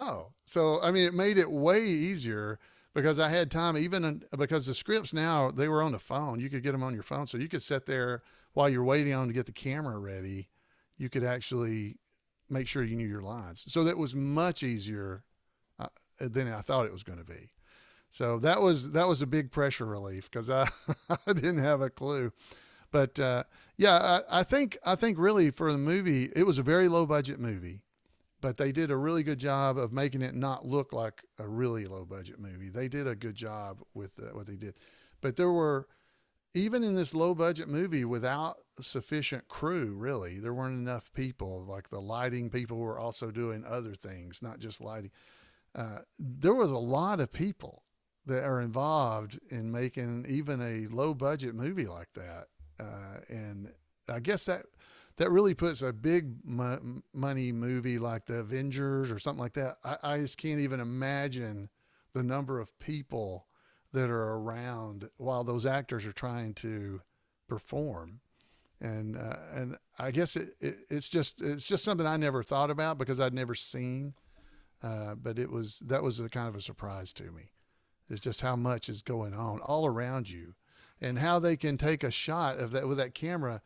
[0.00, 2.58] oh, so I mean, it made it way easier
[2.94, 6.40] because I had time, even because the scripts now, they were on the phone.
[6.40, 7.26] You could get them on your phone.
[7.26, 8.22] So you could sit there
[8.54, 10.48] while you're waiting on to get the camera ready
[10.98, 11.96] you could actually
[12.48, 13.64] make sure you knew your lines.
[13.68, 15.24] So that was much easier
[15.78, 17.50] uh, than I thought it was going to be.
[18.08, 20.68] So that was that was a big pressure relief because I,
[21.26, 22.32] I didn't have a clue.
[22.92, 23.44] But uh,
[23.76, 27.04] yeah, I, I think I think really for the movie, it was a very low
[27.04, 27.82] budget movie,
[28.40, 31.84] but they did a really good job of making it not look like a really
[31.86, 32.68] low budget movie.
[32.68, 34.74] They did a good job with uh, what they did,
[35.20, 35.88] but there were
[36.56, 41.64] even in this low budget movie without sufficient crew really there weren't enough people.
[41.66, 45.10] Like the lighting people were also doing other things not just lighting.
[45.74, 47.82] Uh, there was a lot of people
[48.24, 52.46] that are involved in making even a low budget movie like that.
[52.78, 53.72] Uh, and
[54.10, 54.66] i guess that
[55.16, 59.76] that really puts a big mo- money movie like the avengers or something like that.
[59.84, 61.70] I, I just can't even imagine
[62.12, 63.46] the number of people
[63.96, 67.00] that are around while those actors are trying to
[67.48, 68.20] perform
[68.80, 72.70] and uh, and I guess it, it, it's just it's just something I never thought
[72.70, 74.14] about because I'd never seen,
[74.82, 77.50] uh, but it was that was a kind of a surprise to me.
[78.10, 80.54] It's just how much is going on all around you,
[81.00, 83.62] and how they can take a shot of that with that camera,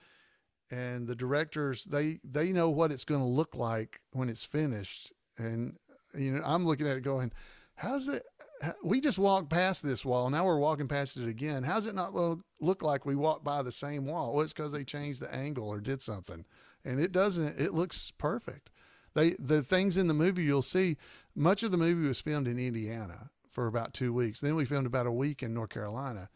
[0.71, 5.12] and the directors they they know what it's going to look like when it's finished,
[5.38, 5.77] and
[6.14, 7.33] you know I'm looking at it going,
[7.81, 8.23] how's it
[8.62, 10.29] uh, we just walked past this wall.
[10.29, 11.62] Now we're walking past it again.
[11.62, 14.35] How's it not look, look like we walked by the same wall?
[14.35, 16.45] Well, it's because they changed the angle or did something,
[16.85, 17.59] and it doesn't.
[17.59, 18.71] It looks perfect.
[19.14, 20.99] They the things in the movie you'll see.
[21.35, 24.40] Much of the movie was filmed in Indiana for about two weeks.
[24.40, 26.29] Then we filmed about a week in North Carolina.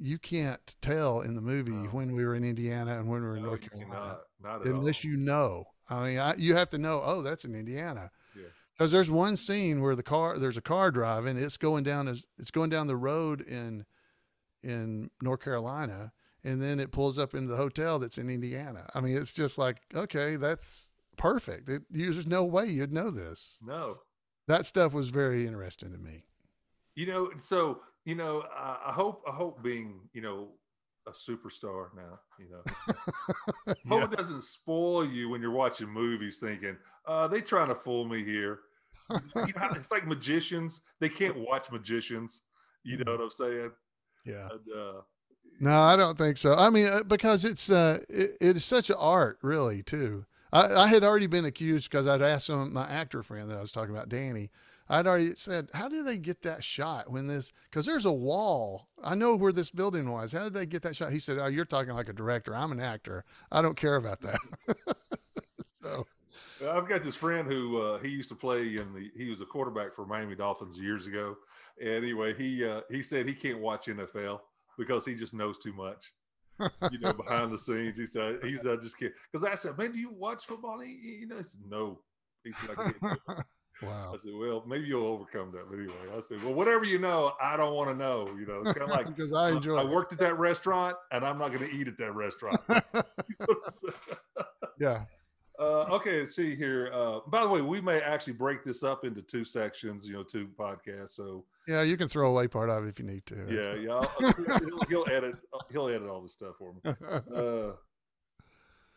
[0.00, 1.88] You can't tell in the movie no.
[1.90, 4.66] when we were in Indiana and when we were in no, North Carolina, not, not
[4.66, 5.10] unless all.
[5.12, 5.64] you know.
[5.88, 7.00] I mean, I, you have to know.
[7.04, 8.10] Oh, that's in Indiana
[8.78, 12.24] because there's one scene where the car there's a car driving it's going down as
[12.38, 13.84] it's going down the road in
[14.62, 16.12] in north carolina
[16.44, 19.58] and then it pulls up into the hotel that's in indiana i mean it's just
[19.58, 23.98] like okay that's perfect it, there's no way you'd know this No.
[24.46, 26.24] that stuff was very interesting to me
[26.94, 30.48] You know, so you know, I, I hope I hope being you know
[31.06, 32.18] a superstar now.
[32.38, 32.94] You know,
[33.84, 34.00] Yeah.
[34.00, 38.04] hope it doesn't spoil you when you're watching movies, thinking, uh, they trying to fool
[38.06, 38.60] me here.
[39.10, 42.40] You know, it's like magicians; they can't watch magicians.
[42.84, 43.70] You know what I'm saying?
[44.24, 45.00] yeah And, uh,
[45.60, 46.54] No, I don't think so.
[46.54, 50.24] I mean, uh, because it's uh, it, it is such an art, really, too.
[50.52, 53.60] I, I had already been accused because I'd asked some my actor friend that I
[53.60, 54.50] was talking about, Danny.
[54.88, 57.52] I'd already said, "How did they get that shot when this?
[57.64, 58.88] Because there's a wall.
[59.02, 60.32] I know where this building was.
[60.32, 62.54] How did they get that shot?" He said, "Oh, you're talking like a director.
[62.54, 63.24] I'm an actor.
[63.52, 64.38] I don't care about that."
[65.82, 66.06] so,
[66.66, 69.10] I've got this friend who uh, he used to play in the.
[69.16, 71.36] He was a quarterback for Miami Dolphins years ago.
[71.80, 74.40] Anyway, he uh, he said he can't watch NFL
[74.76, 76.12] because he just knows too much.
[76.90, 79.12] You know, behind the scenes, he said he's I just can't.
[79.32, 80.80] Because I said, man, do you watch football?
[80.80, 82.00] He, he- you know, he said, no.
[82.44, 83.00] He said, I can't.
[83.00, 83.44] do it."
[83.82, 84.12] wow.
[84.12, 85.68] I said, well, maybe you'll overcome that.
[85.70, 88.28] But anyway, I said, well, whatever you know, I don't want to know.
[88.38, 89.76] You know, it's kind of like because I enjoy.
[89.76, 89.88] I it.
[89.88, 92.58] worked at that restaurant, and I'm not going to eat at that restaurant.
[94.80, 95.04] yeah.
[95.58, 96.90] Uh, okay, let's see here.
[96.94, 100.22] Uh, by the way, we may actually break this up into two sections, you know,
[100.22, 101.16] two podcasts.
[101.16, 103.34] So Yeah, you can throw away part of it if you need to.
[103.34, 105.34] That's yeah, yeah, he'll, he'll edit.
[105.72, 106.80] He'll edit all this stuff for me.
[107.34, 107.72] Uh,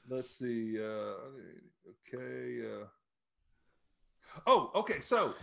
[0.07, 0.77] let's see.
[0.79, 1.15] Uh,
[2.13, 2.61] okay.
[2.61, 2.85] Uh,
[4.45, 5.01] oh, okay.
[5.01, 5.33] So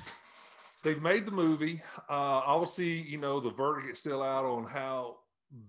[0.85, 1.83] they've made the movie.
[2.09, 5.17] Uh, obviously, you know, the verdict is still out on how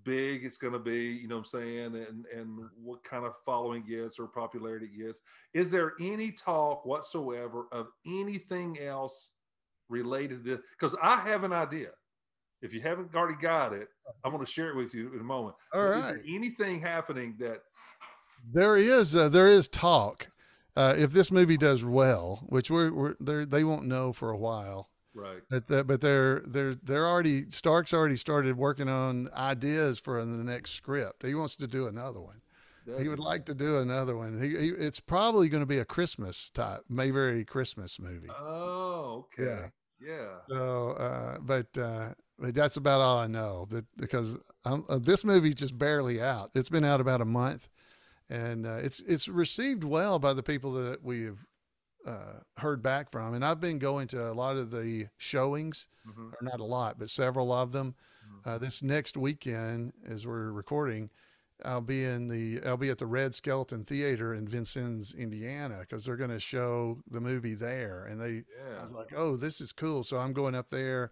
[0.03, 1.07] big it's going to be.
[1.07, 5.19] You know what I'm saying, and and what kind of following gets or popularity gets.
[5.53, 9.31] Is there any talk whatsoever of anything else
[9.89, 10.59] related to this?
[10.77, 11.89] Because I have an idea.
[12.61, 13.87] If you haven't already got it,
[14.23, 15.55] I'm going to share it with you in a moment.
[15.73, 16.23] All But is there right.
[16.27, 17.61] anything happening that
[18.51, 20.27] There is uh, there is talk,
[20.75, 24.89] uh, if this movie does well, which we're, we're they won't know for a while,
[25.13, 25.41] Right.
[25.49, 30.43] but that, but they're they're they're already Stark's already started working on ideas for the
[30.43, 31.25] next script.
[31.25, 32.41] He wants to do another one.
[32.85, 34.39] Does He would like to do another one.
[34.41, 38.29] He, he it's probably going to be a Christmas type, Mayberry Christmas movie.
[38.39, 39.43] Oh, okay.
[39.43, 39.67] Yeah.
[40.01, 40.37] Yeah.
[40.47, 43.67] So, uh, but uh, but that's about all I know.
[43.69, 46.51] That because um, uh, this movie's just barely out.
[46.55, 47.67] It's been out about a month,
[48.29, 51.45] and uh, it's it's received well by the people that we've
[52.05, 53.33] uh, heard back from.
[53.33, 56.31] And I've been going to a lot of the showings, Mhm.
[56.33, 57.95] or not a lot, but several of them.
[58.27, 58.47] Mhm.
[58.47, 61.09] Uh, this next weekend, as we're recording,
[61.65, 66.05] I'll be in the I'll be at the Red Skelton Theater in Vincennes, Indiana, because
[66.05, 68.45] they're going to show the movie there, and they
[68.77, 70.03] I was like, oh, this is cool.
[70.03, 71.11] So I'm going up there.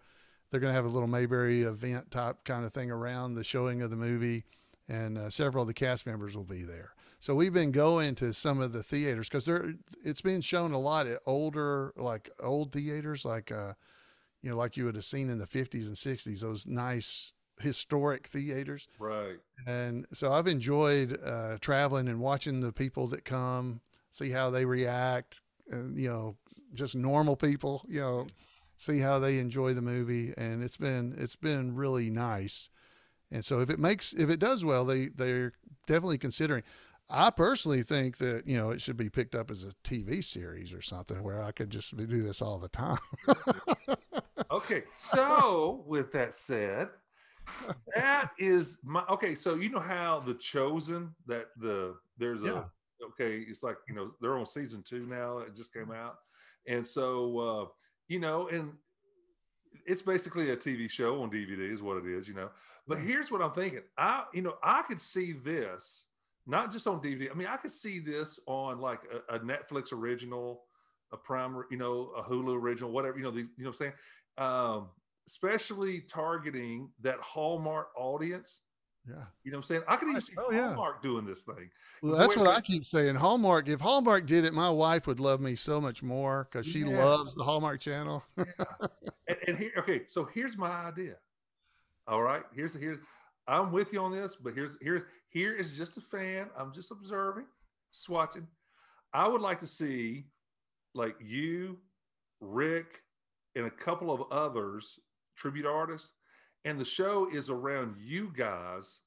[0.50, 3.82] They're going to have a little Mayberry event type kind of thing around the showing
[3.82, 4.46] of the movie,
[4.88, 6.94] and uh, several of the cast members will be there.
[7.20, 10.78] So we've been going to some of the theaters because there it's been shown a
[10.78, 13.72] lot at older, like old theaters, like uh,
[14.42, 18.28] you know, like you would have seen in the 50s and 60s, those nice historic
[18.28, 18.88] theaters.
[18.98, 19.36] Right.
[19.66, 24.64] And so I've enjoyed uh, traveling and watching the people that come, see how they
[24.64, 26.36] react, and you know,
[26.74, 28.26] just normal people, you know,
[28.76, 32.70] see how they enjoy the movie, and it's been it's been really nice.
[33.30, 35.52] And so if it makes if it does well, they they're
[35.86, 36.62] definitely considering.
[37.10, 40.74] I personally think that you know it should be picked up as a TV series
[40.74, 42.98] or something where I could just do this all the time.
[44.50, 44.84] Okay.
[44.94, 46.88] So, with that said,
[47.94, 49.34] that is my okay.
[49.34, 52.64] So you know how the chosen that the there's Yeah.
[53.00, 53.38] a okay.
[53.48, 55.38] It's like you know they're on season two now.
[55.38, 56.18] It just came out,
[56.66, 57.66] and so uh,
[58.08, 58.72] you know, and
[59.86, 62.50] it's basically a TV show on DVD is what it is, you know.
[62.86, 63.82] But here's what I'm thinking.
[63.96, 66.04] I you know I could see this
[66.48, 67.30] not just on DVD.
[67.30, 70.62] I mean, I could see this on like a, a Netflix original,
[71.12, 73.18] a Prime, you know, a Hulu original, whatever.
[73.18, 73.92] You know, the, you know what I'm saying.
[74.38, 74.88] Um,
[75.26, 78.60] especially targeting that Hallmark audience.
[79.06, 79.14] yeah.
[79.44, 79.82] You know what I'm saying?
[79.86, 80.68] I could even see Oh, yeah.
[80.68, 81.68] Hallmark doing this thing.
[82.02, 83.14] Well, that's what I keep saying.
[83.14, 83.68] Hallmark.
[83.68, 87.04] If Hallmark did it, my wife would love me so much more because she Yeah.
[87.04, 88.24] loves the Hallmark Channel.
[88.36, 91.16] And, and here, okay, so here's my idea.
[92.06, 92.98] All right, here's here's
[93.48, 96.48] I'm with you on this, but here's here's here is just a fan.
[96.56, 97.46] I'm just observing,
[97.92, 98.46] just watching.
[99.14, 100.26] I would like to see
[100.94, 101.78] like you,
[102.40, 103.02] Rick,
[103.56, 105.00] and a couple of others
[105.34, 106.10] tribute artists,
[106.64, 108.98] and the show is around you guys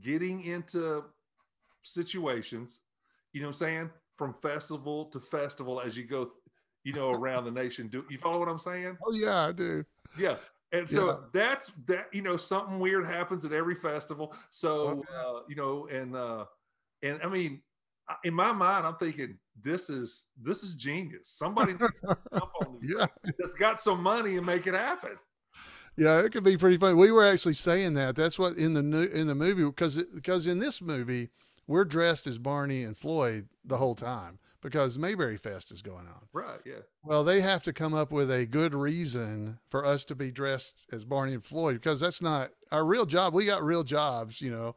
[0.00, 1.04] getting into
[1.82, 2.80] situations.
[3.32, 3.90] You know what I'm saying?
[4.16, 6.30] From festival to festival as you go,
[6.82, 7.86] you know, around the nation.
[7.86, 8.98] Do you follow what I'm saying?
[9.06, 9.84] oh yeah, I do.
[10.18, 10.36] Yeah.
[10.72, 11.16] And so Yeah.
[11.32, 14.34] that's that, you know, something weird happens at every festival.
[14.50, 15.08] So, Okay.
[15.14, 16.44] uh, you know, and, uh,
[17.02, 17.62] and I mean,
[18.24, 21.28] in my mind, I'm thinking this is, this is genius.
[21.28, 23.06] Somebody needs to jump on this Yeah,
[23.38, 25.16] that's got some money and make it happen.
[25.96, 26.94] yeah, it could be pretty funny.
[26.94, 28.16] We were actually saying that.
[28.16, 31.30] That's what in the new in the movie because because in this movie
[31.66, 36.26] we're dressed as Barney and Floyd the whole time because Mayberry Fest is going on.
[36.32, 36.58] Right.
[36.64, 36.80] Yeah.
[37.04, 40.86] Well, they have to come up with a good reason for us to be dressed
[40.90, 43.32] as Barney and Floyd because that's not our real job.
[43.32, 44.74] We got real jobs, you know.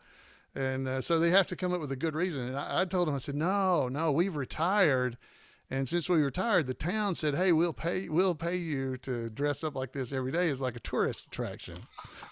[0.53, 2.49] And uh, so they have to come up with a good reason.
[2.49, 5.17] And I, I told them, I said, no, no, we've retired.
[5.71, 9.63] And since we retired, the town said, hey, we'll pay, we'll pay you to dress
[9.63, 11.77] up like this every day as like a tourist attraction.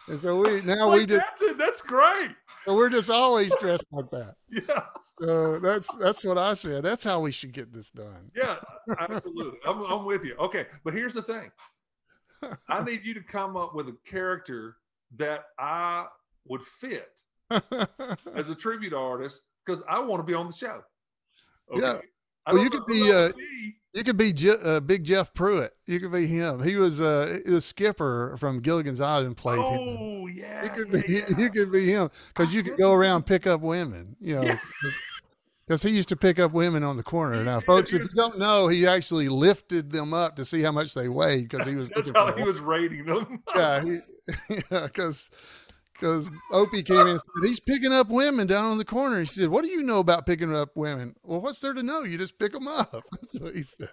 [0.07, 2.31] And so we, now we Like just, that, dude, that's great.
[2.65, 4.35] so we're just always dressed like that.
[4.49, 4.81] Yeah.
[5.19, 6.83] So that's, that's what I said.
[6.83, 8.31] That's how we should get this done.
[8.35, 8.55] Yeah.
[8.99, 9.57] Absolutely.
[9.67, 10.35] I'm, I'm with you.
[10.35, 10.67] Okay.
[10.83, 11.51] But here's the thing
[12.69, 14.77] I need you to come up with a character
[15.17, 16.05] that I
[16.47, 17.09] would fit
[18.33, 20.81] as a tribute artist because I want to be on the show.
[21.73, 21.99] Yeah.
[22.51, 23.31] Well, you could be, uh.
[23.93, 25.75] You could be Je- uh, Big Jeff Pruitt.
[25.87, 26.61] You could be him.
[26.61, 29.37] He was uh, the skipper from Gilligan's Island.
[29.37, 29.97] Played him.
[29.99, 30.63] Oh yeah.
[30.65, 31.37] You could yeah, be yeah.
[31.39, 34.15] you could be him because you could go around pick up women.
[34.19, 34.59] You know, Yeah.
[35.67, 37.43] because he used to pick up women on the corner.
[37.43, 40.93] Now, folks, if you don't know, he actually lifted them up to see how much
[40.93, 43.41] they weighed because he was That's how he was rating them.
[43.55, 43.83] yeah,
[44.69, 45.31] because
[45.99, 49.19] because Opie came in and said he's picking up women down on the corner.
[49.19, 52.03] He said, "What do you know about picking up women?" Well, what's there to know?
[52.03, 52.93] You just pick them up.
[53.23, 53.89] so he said.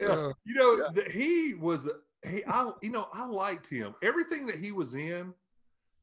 [0.00, 0.06] Yeah.
[0.14, 0.92] So, you know, yeah.
[0.94, 1.88] that he was
[2.28, 3.94] he I you know, I liked him.
[4.02, 5.34] Everything that he was in,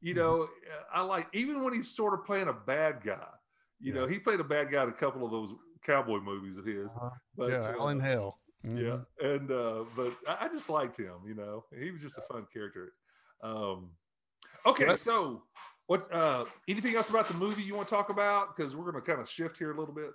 [0.00, 0.16] you Mhm.
[0.16, 3.26] know, uh, I like even when he's sort of playing a bad guy.
[3.82, 6.66] You know, he played a bad guy in a couple of those cowboy movies of
[6.66, 6.86] his.
[6.86, 7.08] Uh-huh.
[7.36, 8.38] But yeah, all in uh, hell.
[8.62, 9.06] yeah Mhm.
[9.22, 12.46] and uh but I, I just liked him you know he was just a fun
[12.52, 12.92] character
[13.42, 13.90] um
[14.66, 15.42] okay Well, that- so
[15.86, 18.94] what uh anything else about the movie you want to talk about because we're going
[18.94, 20.10] to kind of shift here a little bit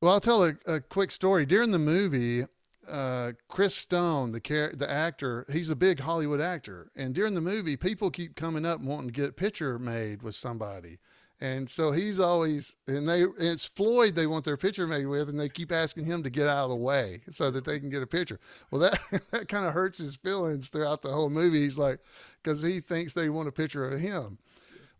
[0.00, 1.44] Well, I'll tell a, a quick story.
[1.44, 2.44] During the movie,
[2.88, 7.40] uh, Chris Stone, the char- the actor, he's a big Hollywood actor, and during the
[7.40, 10.98] movie, people keep coming up wanting to get a picture made with somebody,
[11.40, 15.38] and so he's always and they it's Floyd they want their picture made with, and
[15.38, 18.02] they keep asking him to get out of the way so that they can get
[18.02, 18.38] a picture.
[18.70, 19.00] Well, that
[19.32, 21.60] that kind of hurts his feelings throughout the whole movie.
[21.62, 21.98] He's like,
[22.42, 24.38] because he thinks they want a picture of him.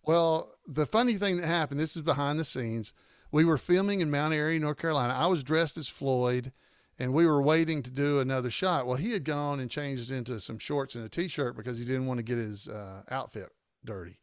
[0.04, 2.92] Well, the funny thing that happened, this is behind the scenes.
[3.30, 5.12] We were filming in Mount Airy, North Carolina.
[5.12, 6.52] I was dressed as Floyd
[6.98, 8.86] and we were waiting to do another shot.
[8.86, 12.06] Well, he had gone and changed into some shorts and a t-shirt because he didn't
[12.06, 13.50] want to get his uh, outfit
[13.84, 14.18] dirty.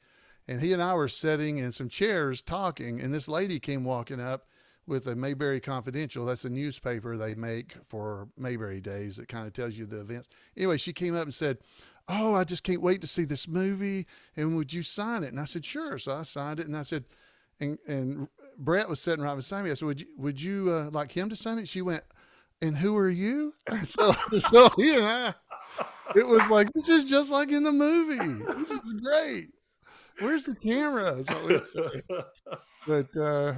[0.48, 4.20] And he and I were sitting in some chairs talking, and this lady came walking
[4.20, 4.48] up
[4.86, 6.26] with a Mayberry Confidential.
[6.26, 10.30] That's a newspaper they make for Mayberry Days that kind of tells you the events.
[10.56, 11.58] Anyway, she came up and said,
[12.08, 15.40] "Oh, I just can't wait to see this movie, and would you sign it?" And
[15.40, 17.06] I said, "Sure." So I signed it, and I said,
[17.60, 18.28] and and
[18.58, 19.72] Brett was sitting right beside me.
[19.72, 22.04] I said, "Would you would you uh, like him to sign it?" She went,
[22.62, 23.54] and who are you?
[23.84, 25.34] So, so he and I,
[26.16, 28.44] it was like, this is just like in the movie.
[28.54, 29.50] This is great.
[30.20, 31.24] Where's the camera?
[31.24, 31.62] So
[32.88, 33.56] but uh,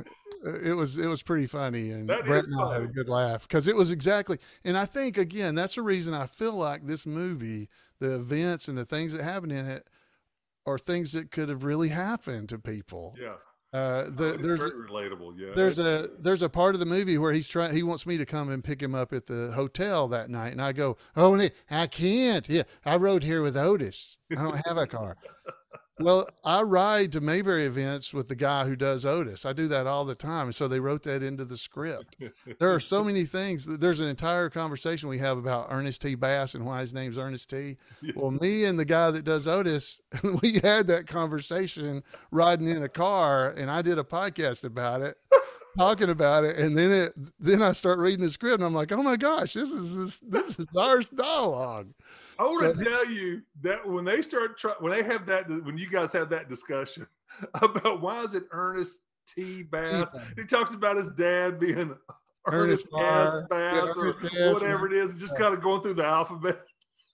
[0.63, 3.43] it was it was pretty funny, and That Brett and I had a good laugh
[3.43, 4.39] because it was exactly.
[4.63, 7.69] And I think again, that's the reason I feel like this movie,
[7.99, 9.89] the events and the things that happen in it,
[10.65, 13.15] are things that could have really happened to people.
[13.19, 13.35] yeah.
[13.73, 15.33] Uh, the, It's there's very relatable.
[15.37, 15.51] Yeah.
[15.53, 18.25] there's a there's a part of the movie where he's trying he wants me to
[18.25, 21.37] come and pick him up at the hotel that night and I go Oh,
[21.69, 22.47] I can't.
[22.47, 24.17] Yeah, I rode here with Otis.
[24.31, 25.17] I don't have a car.
[25.99, 29.45] Well, I ride to Mayberry events with the guy who does Otis.
[29.45, 30.47] I do that all the time.
[30.47, 32.17] And so they wrote that into the script.
[32.59, 33.65] There are so many things.
[33.65, 36.13] There's an entire conversation we have about Ernest T.
[36.13, 37.77] Bass and why his name's Ernest T.
[38.15, 40.01] Well, me and the guy that does Otis,
[40.41, 45.17] we had that conversation riding in a car, and I did a podcast about it,
[45.77, 46.57] talking about it.
[46.57, 49.53] And then it, then I start reading the script, and I'm like, oh my gosh,
[49.53, 51.87] this is this, this is our dialogue.
[52.39, 55.49] I want So- to tell you that when they start try, when they have that
[55.49, 57.07] when you guys have that discussion
[57.55, 59.63] about why is it Ernest T.
[59.63, 60.07] Bass?
[60.35, 61.95] He talks about his dad being
[62.49, 62.93] Ernest, Ernest S.
[62.93, 63.47] R.
[63.49, 64.53] Bass Yeah, or Ernest S.
[64.53, 66.61] whatever it is, just kind of going through the alphabet.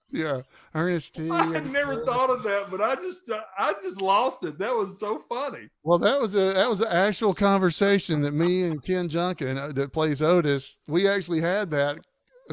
[0.10, 0.42] Yeah,
[0.76, 1.30] Ernest T.
[1.32, 4.60] I had never thought of that, but I just uh, I just lost it.
[4.60, 5.70] That was so funny.
[5.84, 9.72] Well, that was a that was an actual conversation that me and Ken Junkin uh,
[9.72, 10.78] that plays Otis.
[10.88, 12.00] We actually had that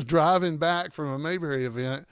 [0.07, 2.07] driving back from a Mayberry event,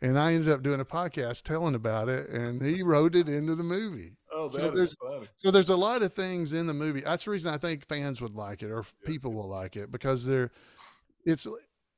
[0.00, 3.54] and I ended up doing a podcast telling about it, and he wrote it into
[3.54, 4.12] the movie.
[4.32, 5.28] Oh, So there's- funny.
[5.38, 7.00] So there's a lot of things in the movie.
[7.00, 10.24] That's the reason I think fans would like it, or people will like it, because
[10.26, 10.50] they're
[11.24, 11.46] it's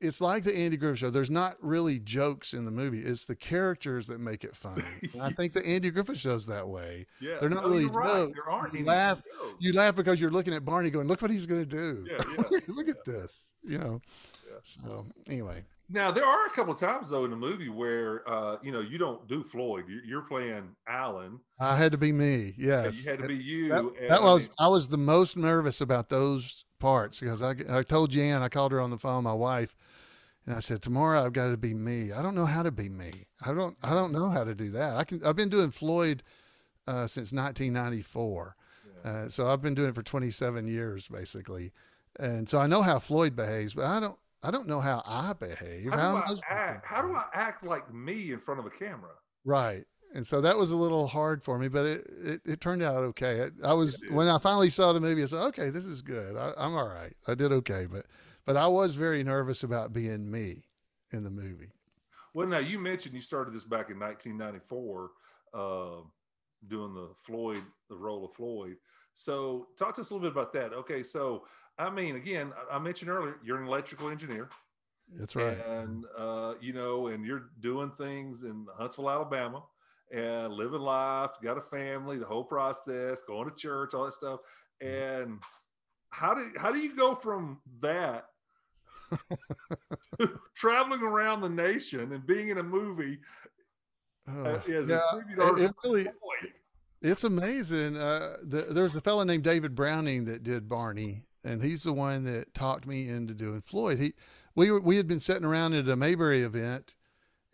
[0.01, 1.11] it's like the Andy Griffith Show.
[1.11, 3.01] There's not really jokes in the movie.
[3.01, 4.83] It's the characters that make it funny.
[5.13, 7.05] And I think the Andy Griffith Show's that way.
[7.21, 8.07] Yeah, They're not No, really right.
[8.07, 8.33] jokes.
[8.35, 9.57] There aren't You laugh- jokes.
[9.61, 12.07] You laugh because you're looking at Barney going, look what he's going to do.
[12.11, 14.01] Yeah, yeah, look at this, you know.
[14.49, 14.57] Yeah.
[14.63, 15.63] So anyway,
[15.93, 18.81] Now there are a couple of times though in the movie where uh, you know
[18.81, 19.85] you don't do Floyd.
[19.89, 21.41] You're, you're playing Alan.
[21.59, 22.55] I had to be me.
[22.57, 23.05] Yes.
[23.05, 23.69] you had to be you.
[23.71, 27.55] that, that I was mean, I was the most nervous about those parts because I,
[27.69, 29.77] I told Jan I called her on the phone my wife
[30.47, 32.89] and I said tomorrow I've got to be me I don't know how to be
[32.89, 33.13] me
[33.45, 36.23] I don't I don't know how to do that I can I've been doing Floyd
[36.87, 38.57] uh, since 1994
[39.05, 39.11] yeah.
[39.11, 41.71] uh, so I've been doing it for 27 years basically
[42.19, 45.33] and so I know how Floyd behaves but I don't I don't know how I
[45.35, 46.87] behave how, How do I act?
[46.87, 47.13] How do?
[47.13, 49.11] I act like me in front of a camera?
[49.45, 49.85] Right.
[50.15, 52.97] And so that was a little hard for me, but it, it, it turned out
[52.97, 53.49] okay.
[53.63, 56.37] I, I was when I finally saw the movie, I said, "Okay, this is good.
[56.37, 57.15] I, I'm all right.
[57.29, 58.07] I did okay." But
[58.45, 60.65] but I was very nervous about being me
[61.13, 61.71] in the movie.
[62.35, 65.11] Well, now you mentioned you started this back in 1994,
[65.55, 66.03] uh,
[66.69, 68.77] doing the Floyd, the role of Floyd.
[69.15, 70.73] So talk to us a little bit about that.
[70.73, 71.45] Okay, so
[71.81, 74.49] I mean, again, I- mentioned earlier you're an electrical engineer.
[75.19, 75.59] That's right.
[75.67, 79.65] And uh, you know, and you're doing things in Huntsville, Alabama,
[80.13, 84.41] and living life, got a family, the whole process, going to church, all that stuff.
[84.81, 85.41] And
[86.11, 88.27] how do how do you go from that
[89.11, 89.19] to
[90.55, 93.19] traveling around the nation and being in a movie
[94.29, 96.09] uh, as yeah, it really-
[97.03, 97.97] it's amazing.
[97.97, 102.25] Uh, the, there's a fellow named David Browning that did Barney, and he's the one
[102.25, 103.99] that talked me into doing Floyd.
[103.99, 104.15] He
[104.55, 106.97] we we had been sitting around at a Mayberry event,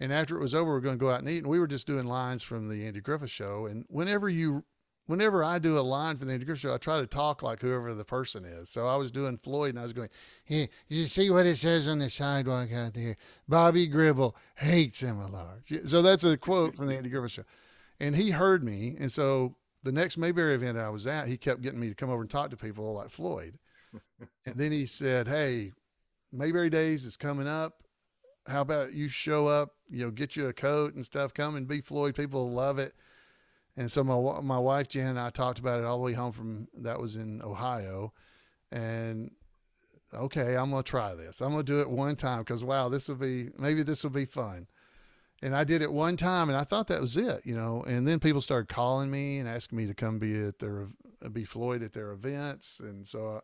[0.01, 1.59] and after it was over, we are going to go out and eat, and we
[1.59, 3.67] were just doing lines from the Andy Griffith Show.
[3.67, 4.65] And whenever you,
[5.07, 7.61] whenever I do a line from the Andy Griffith Show, I try to talk like
[7.61, 8.69] whoever the person is.
[8.69, 10.11] So I was doing Floyd, and I was going,
[10.45, 13.17] Hey, you see what it says on the sidewalk out there?
[13.49, 15.89] Bobby Gribble hates MLRs.
[15.89, 17.45] So that's a quote from the Andy Griffith Show.
[17.99, 18.97] And he heard me.
[18.99, 22.11] And so the next Mayberry event I was at, he kept getting me to come
[22.11, 23.59] over and talk to people like Floyd.
[24.47, 25.73] And then he said, Hey,
[26.33, 27.83] Mayberry Days is coming up.
[28.47, 31.67] How about you show up, you know, get you a coat and stuff, come and
[31.67, 32.15] be Floyd.
[32.15, 32.95] People love it.
[33.77, 36.33] And so my my wife Jan and I talked about it all the way home
[36.33, 38.13] from that was in Ohio,
[38.73, 39.31] and
[40.15, 41.43] okay, I'm gonna try this.
[41.43, 44.25] I'm gonna do it one time because wow, this will be maybe this will be
[44.25, 44.67] fun.
[45.43, 47.83] And I did it one time, and I thought that was it, you know.
[47.87, 50.89] And then people started calling me and asking me to come be at their
[51.33, 53.43] be Floyd at their events, and so,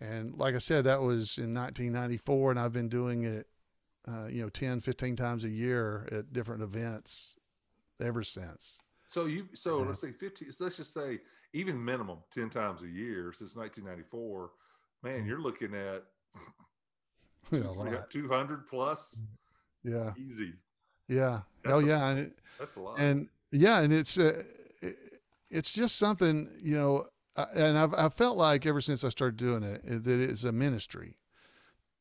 [0.00, 3.46] and like I said, that was in 1994, and I've been doing it,
[4.06, 7.36] uh, you know, 10, 15 times a year at different events
[8.00, 8.78] ever since.
[9.08, 9.86] So you so yeah.
[9.86, 11.18] let's say 50 so let's just say
[11.54, 14.50] even minimum 10 times a year since 1994
[15.02, 16.04] man you're looking at
[17.50, 19.22] yeah, 200 plus?
[19.82, 20.12] Yeah.
[20.18, 20.52] Easy.
[21.08, 21.40] Yeah.
[21.64, 22.98] That's oh a, yeah and it, that's a lot.
[22.98, 24.42] and yeah and it's uh,
[24.82, 24.94] it,
[25.50, 27.06] it's just something you know
[27.54, 31.16] and I've, I've felt like ever since I started doing it that it's a ministry.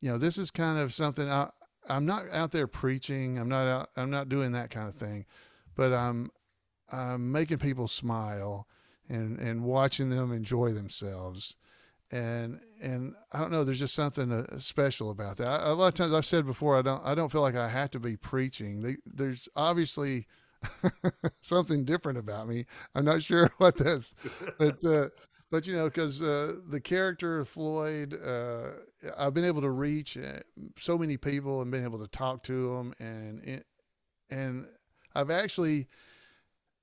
[0.01, 1.49] You know this is kind of something I,
[1.89, 3.37] I'm not out there preaching.
[3.37, 5.25] I'm not out, I'm not doing that kind of thing.
[5.75, 6.31] But I'm
[6.91, 8.67] um, making people smile
[9.09, 11.55] and and watching them enjoy themselves.
[12.11, 15.47] And and I don't know there's just something uh, special about that.
[15.47, 17.69] I, a lot of times I've said before I don't I don't feel like I
[17.69, 18.81] have to be preaching.
[18.81, 20.27] They, there's obviously
[21.41, 22.65] something different about me
[22.95, 24.15] I'm not sure what that's
[24.57, 25.09] but uh,
[25.51, 28.69] but you know because uh, the character of Floyd uh,
[29.17, 30.39] I've been able to reach uh,
[30.77, 33.63] so many people and been able to talk to them and
[34.29, 34.67] and
[35.15, 35.87] I've actually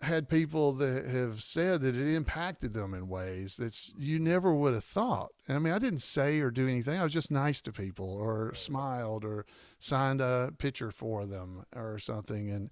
[0.01, 4.74] had people that have said that it impacted them in ways that you never would
[4.74, 5.30] have thought.
[5.49, 6.99] And I mean, I didn't say or do anything.
[6.99, 9.47] I was just nice to people or smiled or
[9.78, 12.51] signed a picture for them or something.
[12.51, 12.70] And,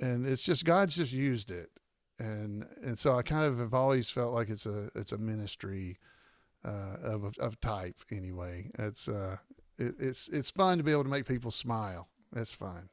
[0.00, 1.70] and it's just, God's just used it.
[2.18, 5.98] And, and so I kind of have always felt like it's a, it's a ministry,
[6.64, 8.70] uh, of, of type anyway.
[8.78, 9.36] It's, uh,
[9.78, 12.08] it, it's, it's fun to be able to make people smile.
[12.32, 12.88] That's fine.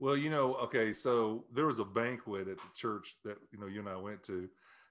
[0.00, 3.68] Well, you know, okay, so there was a banquet at the church that you know
[3.68, 4.48] you and I went to,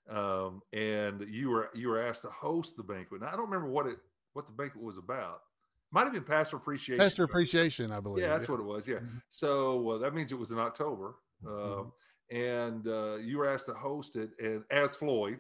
[0.09, 3.19] um, and you were you were asked to host the banquet.
[3.19, 3.97] Now I don't remember what it
[4.31, 5.41] what the banquet was about.
[5.91, 7.03] Might have been pastor appreciation.
[7.03, 8.23] Pastor appreciation, I believe.
[8.23, 8.51] Yeah, that's yeah.
[8.51, 8.87] what it was.
[8.87, 8.95] Yeah.
[8.99, 9.17] Mm-hmm.
[9.27, 11.89] So uh, that means it was in October, mm-hmm.
[12.35, 15.39] And uh, you were asked to host it, and as Floyd,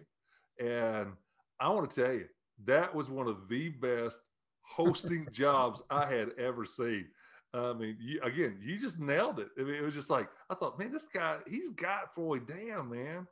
[0.59, 1.13] and
[1.59, 2.25] I want to tell you
[2.65, 4.19] that was one of the best
[4.61, 7.07] hosting jobs I had ever seen.
[7.53, 9.49] I mean, you, again, you just nailed it.
[9.59, 12.47] I mean, it was just like I thought, man, this guy, he's got Floyd.
[12.47, 13.27] Damn, man.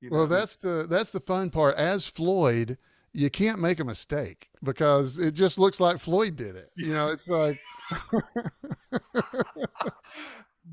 [0.00, 0.16] You know?
[0.16, 1.76] Well, that's the that's the fun part.
[1.76, 2.78] As Floyd,
[3.12, 6.70] you can't make a mistake because it just looks like Floyd did it.
[6.76, 7.60] You know, it's like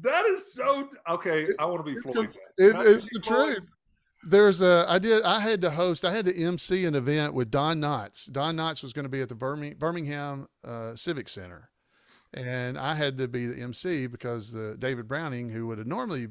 [0.02, 1.47] that is so okay.
[1.60, 2.36] I want to be Floyd.
[2.58, 3.56] It, it's the Floyd?
[3.56, 3.70] truth.
[4.24, 7.49] There's a I did I had to host I had to MC an event with
[7.49, 8.32] Don Knotts.
[8.32, 11.72] Don Knotts was going to be at the Birmingham, Birmingham uh, Civic Center
[12.34, 16.28] and I had to be the MC because the David Browning, who would have normally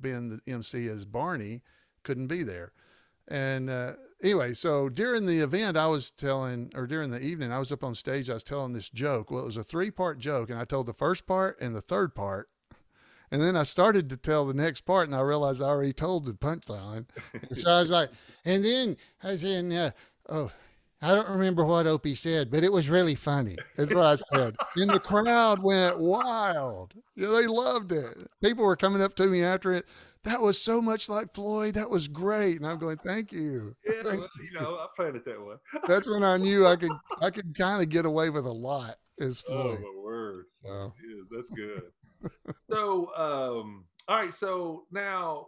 [0.00, 1.62] been the MC as Barney,
[2.02, 2.72] couldn't be there.
[3.28, 3.92] And uh,
[4.22, 7.84] anyway, so during the event, I was telling, or during the evening, I was up
[7.84, 8.30] on stage.
[8.30, 9.30] I was telling this joke.
[9.30, 12.14] Well, it was a three-part joke, and I told the first part and the third
[12.14, 12.48] part,
[13.32, 16.26] and then I started to tell the next part, and I realized I already told
[16.26, 17.06] the punchline.
[17.56, 18.10] so I was like,
[18.44, 19.90] and then I was in, uh,
[20.28, 20.52] oh,
[21.00, 23.56] I don't remember what Opie said, but it was really funny.
[23.76, 24.54] Is what I said.
[24.76, 26.92] and the crowd went wild.
[27.16, 28.16] Yeah, they loved it.
[28.42, 29.86] People were coming up to me after it.
[30.24, 31.74] That was so much like Floyd.
[31.74, 32.58] That was great.
[32.58, 33.74] And I'm going, thank you.
[33.84, 35.54] Yeah, thank well, you know, I found it that way.
[35.88, 38.96] That's when I knew I could I could kind of get away with a lot
[39.18, 39.78] as oh, Floyd.
[39.82, 40.44] Oh my word.
[40.64, 40.92] So.
[41.08, 41.82] Yeah, that's good.
[42.70, 45.46] So um, all right, so now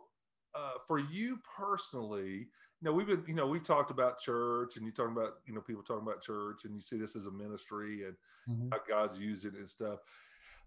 [0.54, 2.48] uh, for you personally,
[2.80, 5.54] you know, we've been, you know, we've talked about church and you talking about, you
[5.54, 8.14] know, people talking about church and you see this as a ministry and
[8.48, 8.68] mm-hmm.
[8.70, 10.00] how God's using it and stuff.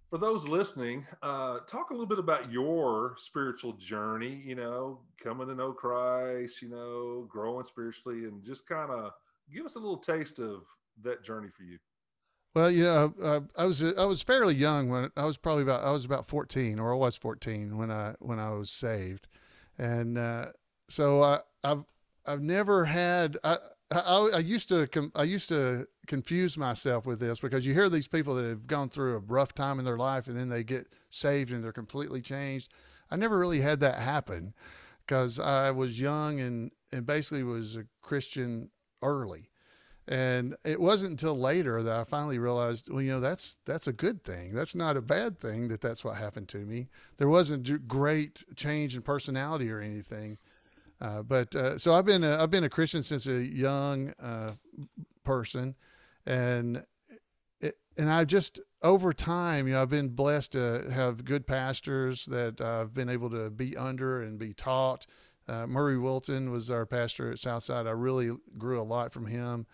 [0.10, 5.47] For those listening, uh, talk a little bit about your spiritual journey, you know, coming
[5.47, 9.12] to know Christ, you know, growing spiritually and just kind of
[9.53, 10.64] give us a little taste of
[11.03, 11.78] that journey for you.
[12.58, 15.84] Well, you know, uh, I was I was fairly young when I was probably about
[15.84, 19.30] I was about fourteen or I was fourteen when I when I was saved,
[19.78, 20.47] and uh,
[20.89, 21.84] so I, I've
[22.26, 23.38] I've never had.
[23.43, 23.58] I,
[23.91, 28.08] I, I used to I used to confuse myself with this because you hear these
[28.08, 30.89] people that have gone through a rough time in their life and then they get
[31.12, 32.74] saved and they're completely changed.
[33.12, 34.55] I never really had that happen
[35.05, 38.72] because I was young and and basically was a Christian
[39.03, 39.51] early.
[40.08, 43.93] And it wasn't until later that I finally realized, well, you know, that's that's a
[43.93, 44.53] good thing.
[44.53, 46.88] That's not a bad thing that that's what happened to me.
[47.18, 50.38] There wasn't great change in personality or anything
[50.99, 54.51] uh, but uh, so I've been a, I've been a Christian since a young uh,
[55.24, 55.76] person,
[56.26, 56.84] and
[57.62, 62.26] it, and I just over time, you know, I've been blessed to have good pastors
[62.26, 65.05] that I've been able to be under and be taught.
[65.47, 67.88] Uh, Murray Wilton was our pastor at Southside.
[67.88, 69.66] I really grew a lot from him.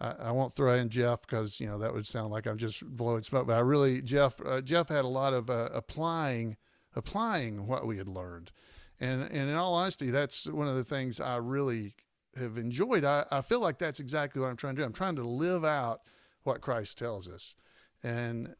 [0.00, 3.22] I, won't throw in Jeff because you know that would sound like I'm just blowing
[3.22, 3.46] smoke.
[3.46, 6.56] But I really Jeff uh, Jeff had a lot of uh, applying
[6.94, 8.52] applying what we had learned,
[9.00, 11.94] and and in all honesty, that's one of the things I really
[12.36, 13.04] have enjoyed.
[13.04, 14.86] I, I feel like that's exactly what I'm trying to do.
[14.86, 16.00] I'm trying to live out
[16.44, 17.56] what Christ tells us,
[18.02, 18.54] and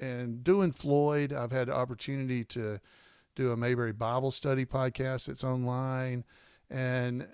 [0.00, 2.78] and doing Floyd, I've had the opportunity to
[3.36, 6.24] do a Mayberry Bible study podcast that's online,
[6.68, 7.26] and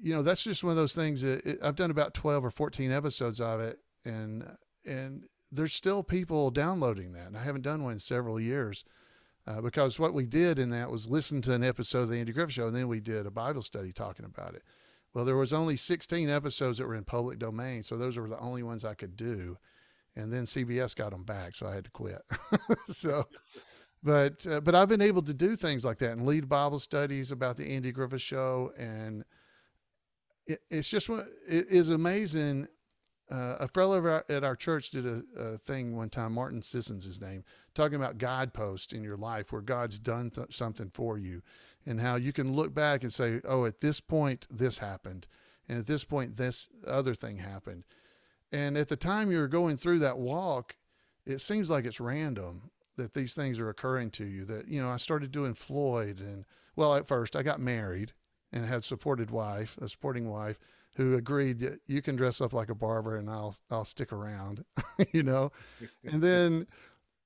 [0.00, 2.50] you know that's just one of those things that it, I've done about 12 or
[2.50, 4.44] 14 episodes of it, and
[4.84, 8.84] and there's still people downloading that, and I haven't done one in several years.
[9.46, 12.32] Uh, because what we did in that was listen to an episode of the Andy
[12.32, 14.62] Griffith Show, and then we did a Bible study talking about it.
[15.14, 18.38] Well, there was only 16 episodes that were in public domain, so those were the
[18.40, 19.56] only ones I could do.
[20.16, 22.20] And then CBS got them back, so I had to quit.
[22.88, 23.24] so,
[24.02, 27.32] but uh, but I've been able to do things like that and lead Bible studies
[27.32, 29.24] about the Andy Griffith Show, and
[30.48, 32.66] it, it's just it is amazing
[33.30, 36.32] uh, a fellow at our church did a, a, thing one time.
[36.32, 37.44] Martin Sisson's his name,
[37.74, 41.42] talking about guideposts in your life where God's done th- something for you,
[41.84, 45.26] and how you can look back and say, "Oh, at this point, this happened,
[45.68, 47.84] and at this point, this other thing happened."
[48.50, 50.76] And at the time you're going through that walk,
[51.26, 54.46] it seems like it's random that these things are occurring to you.
[54.46, 56.46] That you know, I started doing Floyd, and
[56.76, 58.14] well, at first I got married
[58.52, 60.58] and had supported wife, a supporting wife
[60.96, 64.64] who agreed that you can dress up like a barber and I'll I'll stick around,
[65.12, 65.52] you know.
[66.04, 66.66] and then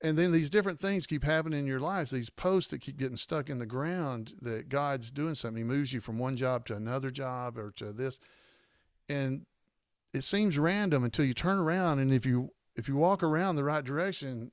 [0.02, 2.10] and then these different things keep happening in your lives.
[2.10, 5.64] These posts that keep getting stuck in the ground that God's doing something.
[5.64, 8.18] He moves you from one job to another job or to this.
[9.08, 9.46] And
[10.12, 13.64] it seems random until you turn around and if you if you walk around the
[13.64, 14.50] right direction,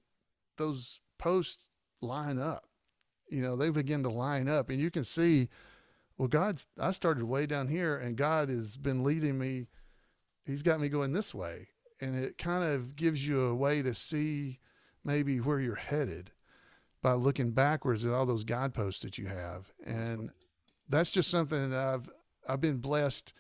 [0.58, 1.70] those posts
[2.02, 2.66] line up.
[3.30, 5.50] You know, they begin to line up and you can see
[6.20, 9.68] well, God's, I started way down here and God has been leading me.
[10.46, 11.70] He's got me going this way.
[12.02, 14.60] And it kind of gives you a way to see
[15.06, 16.32] maybe where you're headed
[17.02, 19.72] by looking backwards at all those guideposts that you have.
[19.86, 20.30] And
[20.90, 22.10] that's just something that I've,
[22.48, 23.34] I've been blessed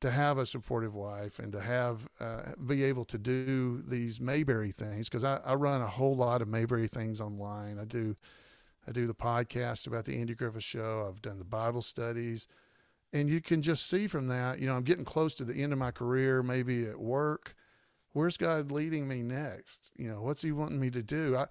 [0.00, 4.72] to have a supportive wife and to have, uh, be able to do these Mayberry
[4.72, 5.08] things.
[5.08, 7.78] Cause I, I run a whole lot of Mayberry things online.
[7.78, 8.16] I do,
[8.86, 11.06] I do the podcast about the Andy Griffith Show.
[11.08, 12.48] I've done the Bible studies.
[13.12, 15.72] And you can just see from that, you know, I'm getting close to the end
[15.72, 17.54] of my career, maybe at work.
[18.12, 19.92] Where's God leading me next?
[19.96, 21.36] You know, what's He wanting me to do?
[21.36, 21.46] I,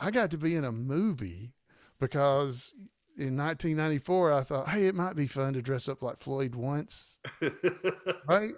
[0.00, 1.52] I got to be in a movie
[2.00, 2.74] because
[3.16, 7.20] in 1994, I thought, hey, it might be fun to dress up like Floyd once.
[8.26, 8.54] right?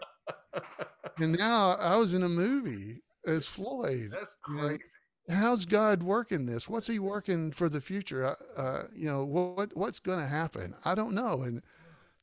[1.18, 4.10] And now I was in a movie as Floyd.
[4.12, 4.82] That's crazy
[5.28, 6.68] how's God working this?
[6.68, 8.26] What's He working for the future?
[8.26, 10.74] Uh, uh you know, what what's going to happen?
[10.84, 11.62] I don't know, and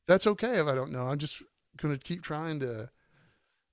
[0.06, 1.06] that's okay if I don't know.
[1.06, 1.42] I'm just
[1.78, 2.90] going to keep trying to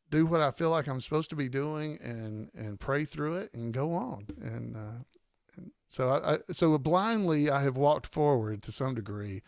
[0.09, 3.53] do what I feel like I'm supposed to be doing, and and pray through it
[3.53, 4.27] and go on.
[4.41, 5.03] And, uh,
[5.57, 9.41] and so I, I so blindly I have walked forward to some degree,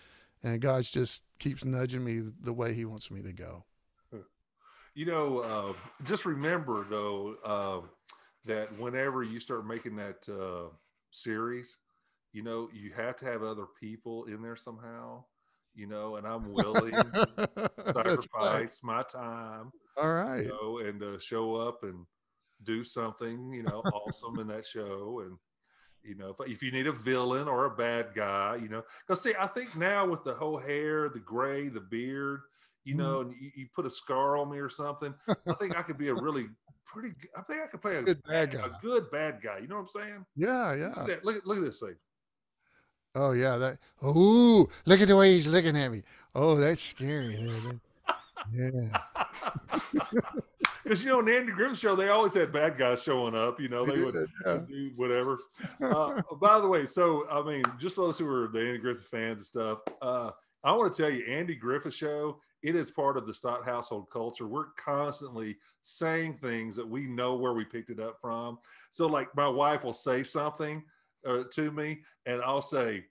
[0.44, 3.66] and God just keeps nudging me the way He wants me to go.
[4.96, 5.74] You know, uh,
[6.04, 7.88] just remember though uh,
[8.46, 10.70] that whenever you start making that uh,
[11.12, 11.78] series,
[12.34, 15.24] you know, you have to have other people in there somehow,
[15.76, 19.72] you know, and I'm willing to sacrifice my time.
[19.98, 20.44] All right.
[20.44, 22.06] You know, and uh, show up and
[22.64, 25.22] do something, you know, awesome in that show.
[25.26, 25.38] And,
[26.04, 29.22] you know, if, if you need a villain or a bad guy, you know, because
[29.22, 32.42] see, I think now with the whole hair, the gray, the beard,
[32.84, 33.22] you know, mm.
[33.22, 36.10] and you, you, put a scar on me or something, I think I could be
[36.10, 36.48] a really
[36.86, 37.14] pretty.
[37.38, 38.66] I think I could play a good bad guy.
[38.66, 39.60] A good bad guy.
[39.60, 40.26] You know what I'm saying?
[40.36, 40.94] Yeah, yeah.
[41.02, 41.26] Look at.
[41.26, 41.96] Look, look at this thing.
[43.16, 43.78] Oh yeah, that.
[44.02, 46.04] Oh, look at the way he's looking at me.
[46.34, 47.38] Oh, that's scary.
[48.52, 48.98] yeah.
[50.84, 53.60] Because you know, in the Andy Griffith show, they always had bad guys showing up.
[53.60, 54.58] You know, they, they would yeah.
[54.68, 55.38] do whatever.
[55.80, 59.06] Uh, by the way, so I mean, just for those who are the Andy Griffith
[59.06, 60.32] fans and stuff, uh,
[60.64, 64.10] I want to tell you, Andy Griffith show it is part of the Stott household
[64.12, 64.48] culture.
[64.48, 68.58] We're constantly saying things that we know where we picked it up from.
[68.90, 70.84] So, like, my wife will say something
[71.28, 73.06] uh, to me, and I'll say,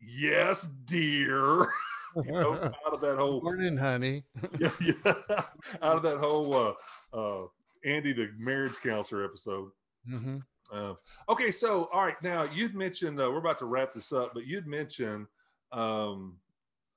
[0.00, 1.66] "Yes, dear."
[2.24, 2.54] you know,
[2.86, 4.24] out of that whole morning, honey.
[4.58, 5.14] yeah, yeah,
[5.82, 6.76] out of that whole
[7.12, 7.46] uh, uh,
[7.84, 9.70] Andy the marriage counselor episode.
[10.08, 10.38] Mm-hmm.
[10.72, 10.94] Uh,
[11.28, 14.46] okay, so all right, now you'd mentioned uh, we're about to wrap this up, but
[14.46, 15.26] you'd mentioned
[15.72, 16.36] um,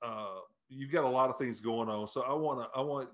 [0.02, 0.40] uh,
[0.72, 2.08] you've got a lot of things going on.
[2.08, 3.08] So I want to, I want,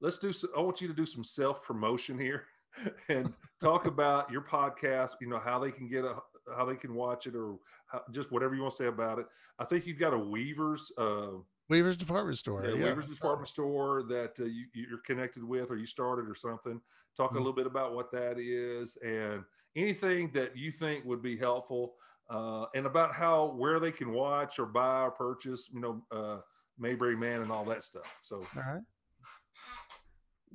[0.00, 2.44] let's do, I want you to do some self promotion here.
[3.08, 5.12] and talk about your podcast.
[5.20, 6.16] You know how they can get a
[6.56, 9.26] how they can watch it or how, just whatever you want to say about it.
[9.58, 10.90] I think you've got a Weavers.
[10.98, 11.28] Uh,
[11.70, 12.64] Weaver's Department Store.
[12.66, 12.84] yeah, Yeah.
[12.84, 16.78] Weaver's department store that uh, you, you're connected with or you started or something.
[17.16, 17.38] Talk a Mhm.
[17.38, 19.42] little bit about what that is and
[19.76, 21.94] anything that you think would be helpful
[22.28, 26.40] uh, and about how where they can watch or buy or purchase, you know, uh,
[26.78, 28.06] Mayberry Man and all that stuff.
[28.22, 28.82] So All right.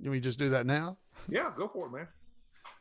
[0.02, 0.98] Can we just do that now?
[1.30, 2.08] yeah, go for it, man.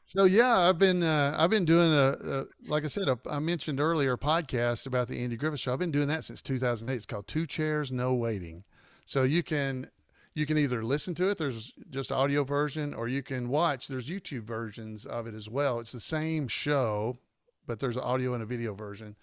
[0.07, 3.41] So yeah, I've been uh, I've been doing a, a like I said a, I
[3.41, 5.73] mentioned earlier a podcast about the Andy Griffith Show.
[5.73, 6.95] I've been doing that since 2008.
[6.95, 8.65] It's called Two Chairs No Waiting.
[9.05, 9.91] So you can
[10.35, 11.37] you can either listen to it.
[11.37, 13.89] There's just audio version, or you can watch.
[13.89, 15.81] There's YouTube versions of it as well.
[15.81, 17.19] It's the same show,
[17.67, 19.17] but there's an audio and a video version.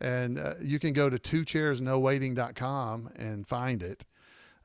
[0.00, 4.04] And uh, you can go to twochairsnowaiting.com and find it.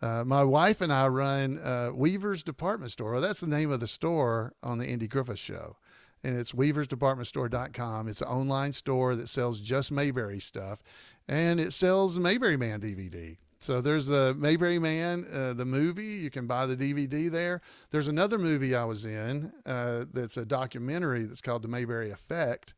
[0.01, 3.19] Uh, my wife and I run uh, Weaver's Department Store.
[3.19, 5.75] That's the name of the store on the Andy Griffith Show.
[6.23, 8.07] And it's weaversdepartmentstore.com.
[8.07, 10.83] It's an online store that sells just Mayberry stuff.
[11.27, 13.37] And it sells Mayberry Man DVD.
[13.59, 16.03] So there's the Mayberry Man, uh, the movie.
[16.03, 17.61] You can buy the DVD there.
[17.91, 22.73] There's another movie I was in uh, that's a documentary that's called The Mayberry Effect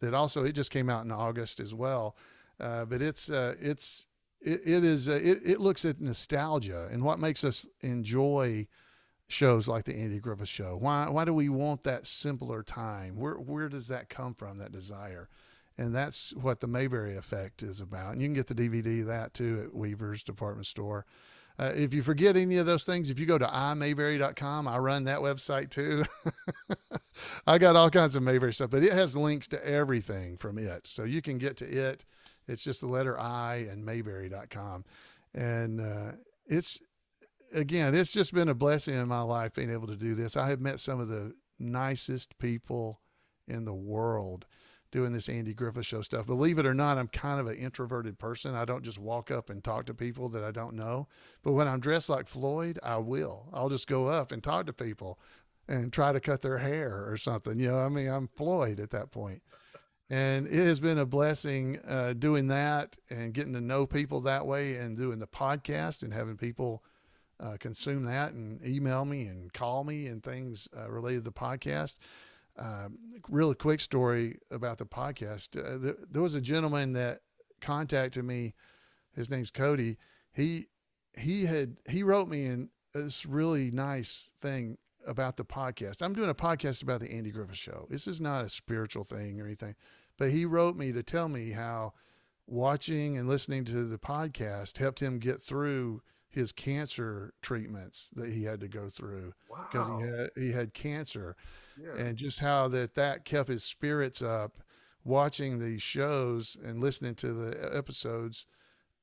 [0.00, 2.16] that also, it just came out in August as well.
[2.58, 4.06] Uh, but it's, uh, it's,
[4.40, 8.66] it, it is uh, it, it looks at nostalgia and what makes us enjoy
[9.28, 10.76] shows like the Andy Griffith Show.
[10.78, 13.16] Why why do we want that simpler time?
[13.16, 14.58] Where where does that come from?
[14.58, 15.28] That desire,
[15.78, 18.12] and that's what the Mayberry Effect is about.
[18.12, 21.06] And you can get the DVD of that too at Weaver's Department Store.
[21.58, 25.04] Uh, if you forget any of those things, if you go to imayberry.com, I run
[25.04, 26.04] that website too.
[27.46, 30.86] I got all kinds of Mayberry stuff, but it has links to everything from it.
[30.86, 32.04] So you can get to it.
[32.46, 34.84] It's just the letter I and mayberry.com.
[35.34, 36.12] And uh,
[36.46, 36.80] it's,
[37.52, 40.36] again, it's just been a blessing in my life being able to do this.
[40.36, 43.00] I have met some of the nicest people
[43.48, 44.44] in the world
[44.90, 46.26] doing this Andy Griffith show stuff.
[46.26, 48.54] Believe it or not, I'm kind of an introverted person.
[48.54, 51.08] I don't just walk up and talk to people that I don't know.
[51.42, 53.48] But when I'm dressed like Floyd, I will.
[53.52, 55.18] I'll just go up and talk to people
[55.68, 57.58] and try to cut their hair or something.
[57.58, 59.42] You know, I mean, I'm Floyd at that point.
[60.08, 64.46] And it has been a blessing uh, doing that and getting to know people that
[64.46, 66.84] way and doing the podcast and having people
[67.40, 71.32] uh, consume that and email me and call me and things uh, related to the
[71.32, 71.98] podcast.
[72.58, 72.98] Um,
[73.28, 75.58] really quick story about the podcast.
[75.58, 77.20] Uh, th- there was a gentleman that
[77.60, 78.54] contacted me.
[79.14, 79.96] His name's Cody.
[80.32, 80.66] He
[81.18, 86.02] he had he wrote me in this really nice thing about the podcast.
[86.02, 87.86] I'm doing a podcast about the Andy Griffith Show.
[87.90, 89.74] This is not a spiritual thing or anything,
[90.18, 91.92] but he wrote me to tell me how
[92.46, 96.02] watching and listening to the podcast helped him get through
[96.36, 99.32] his cancer treatments that he had to go through
[99.70, 99.98] because Wow.
[99.98, 101.34] he had he had cancer
[101.76, 101.96] Yeah.
[101.96, 104.58] and just how that that kept his spirits up
[105.02, 108.46] watching these shows and listening to the episodes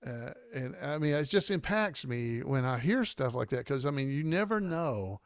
[0.05, 3.85] uh, and i mean it just impacts me when i hear stuff like that because
[3.85, 5.19] i mean you never know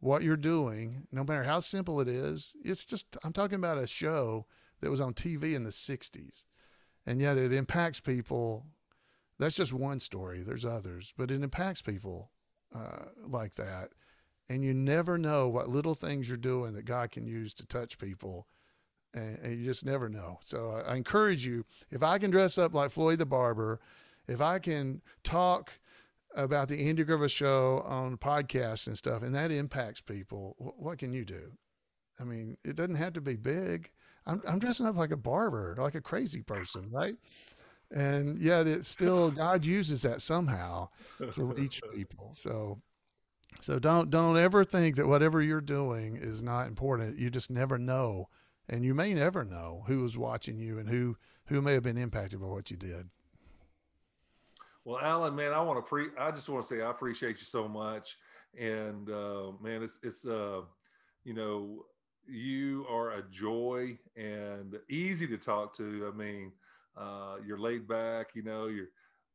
[0.00, 3.86] what you're doing no matter how simple it is it's just i'm talking about a
[3.86, 4.46] show
[4.80, 6.44] that was on tv in the 60s
[7.06, 8.66] and yet it impacts people
[9.38, 12.30] that's just one story there's others but it impacts people
[12.74, 13.90] uh, like that
[14.48, 17.98] and you never know what little things you're doing that God can use to touch
[17.98, 18.46] people.
[19.14, 20.38] And, and you just never know.
[20.44, 23.80] So I, I encourage you if I can dress up like Floyd the Barber,
[24.28, 25.72] if I can talk
[26.34, 30.98] about the Andy Griffith show on podcasts and stuff, and that impacts people, wh- what
[30.98, 31.52] can you do?
[32.20, 33.90] I mean, it doesn't have to be big.
[34.26, 37.14] I'm, I'm dressing up like a barber, like a crazy person, right?
[37.92, 40.88] And yet it's still, God uses that somehow
[41.32, 42.32] to reach people.
[42.34, 42.80] So
[43.60, 47.18] so don't don't ever think that whatever you're doing is not important.
[47.18, 48.28] You just never know,
[48.68, 51.16] and you may never know who was watching you and who
[51.46, 53.08] who may have been impacted by what you did.
[54.84, 56.08] Well, Alan, man, I want to pre.
[56.18, 58.16] I just want to say I appreciate you so much,
[58.58, 60.60] and uh, man, it's it's uh,
[61.24, 61.86] you know,
[62.28, 66.10] you are a joy and easy to talk to.
[66.12, 66.52] I mean,
[66.96, 68.88] uh, you're laid back, you know, you're,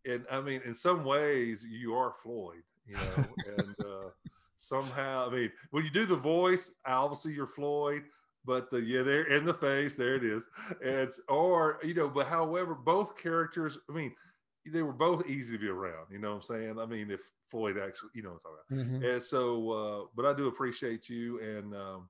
[0.05, 3.25] and I mean, in some ways, you are Floyd, you know,
[3.57, 4.09] and uh,
[4.57, 8.03] somehow, I mean, when you do the voice, obviously you're Floyd,
[8.45, 10.49] but the yeah, there in the face, there it is.
[10.81, 14.13] It's or you know, but however, both characters, I mean
[14.65, 16.07] they were both easy to be around.
[16.11, 16.79] You know what I'm saying?
[16.79, 19.11] I mean, if Floyd actually, you know what I'm talking about.
[19.11, 22.09] And so, uh, but I do appreciate you, and um,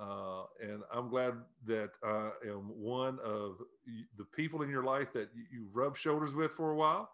[0.00, 1.34] uh, and I'm glad
[1.66, 3.58] that I am one of
[4.18, 7.10] the people in your life that you rub shoulders with for a while.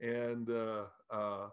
[0.00, 1.48] And uh, uh,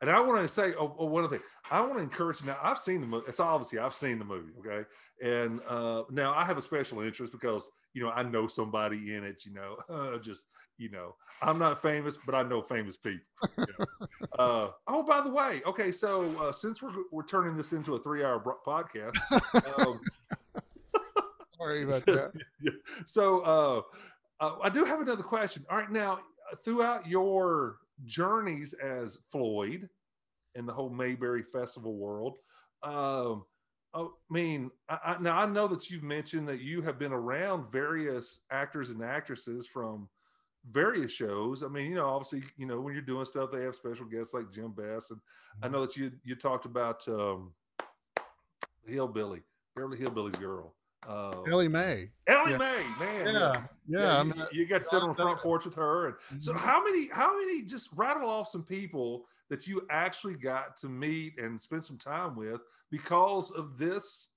[0.00, 1.46] And I want to say oh, oh, one other thing.
[1.70, 2.42] I want to encourage.
[2.42, 3.26] Now, I've seen the movie.
[3.28, 4.52] It's obviously I've seen the movie.
[4.60, 4.86] Okay,
[5.22, 9.24] and uh, now I have a special interest because you know I know somebody in
[9.24, 9.44] it.
[9.44, 10.44] You know, uh, just
[10.78, 13.20] you know, I'm not famous, but I know famous people.
[13.58, 14.06] You know?
[14.38, 18.02] uh, oh, by the way, okay, so uh, since we're we're turning this into a
[18.02, 19.16] three hour podcast.
[19.78, 20.00] Um,
[21.60, 22.32] Sorry about that.
[22.62, 22.72] yeah.
[23.06, 25.64] So uh, uh, I do have another question.
[25.70, 26.20] All right, now
[26.64, 29.88] throughout your journeys as Floyd
[30.54, 32.38] in the whole Mayberry Festival world,
[32.82, 33.44] um,
[33.92, 37.72] I mean, I, I, now I know that you've mentioned that you have been around
[37.72, 40.08] various actors and actresses from
[40.70, 41.62] various shows.
[41.62, 44.32] I mean, you know, obviously, you know, when you're doing stuff, they have special guests
[44.32, 45.20] like Jim Best, and
[45.62, 47.52] I know that you you talked about um,
[48.86, 49.42] Hillbilly,
[49.74, 50.74] Beverly Hillbillies girl.
[51.08, 52.10] Uh, Ellie Mae.
[52.26, 52.58] Ellie Yeah.
[52.58, 53.26] Mae, man.
[53.34, 54.18] Yeah, yeah.
[54.20, 56.18] I'm you, not- you got to sit on the front porch with her.
[56.30, 56.58] And so Mhm.
[56.58, 61.38] how many, how many just rattle off some people that you actually got to meet
[61.38, 64.28] and spend some time with because of this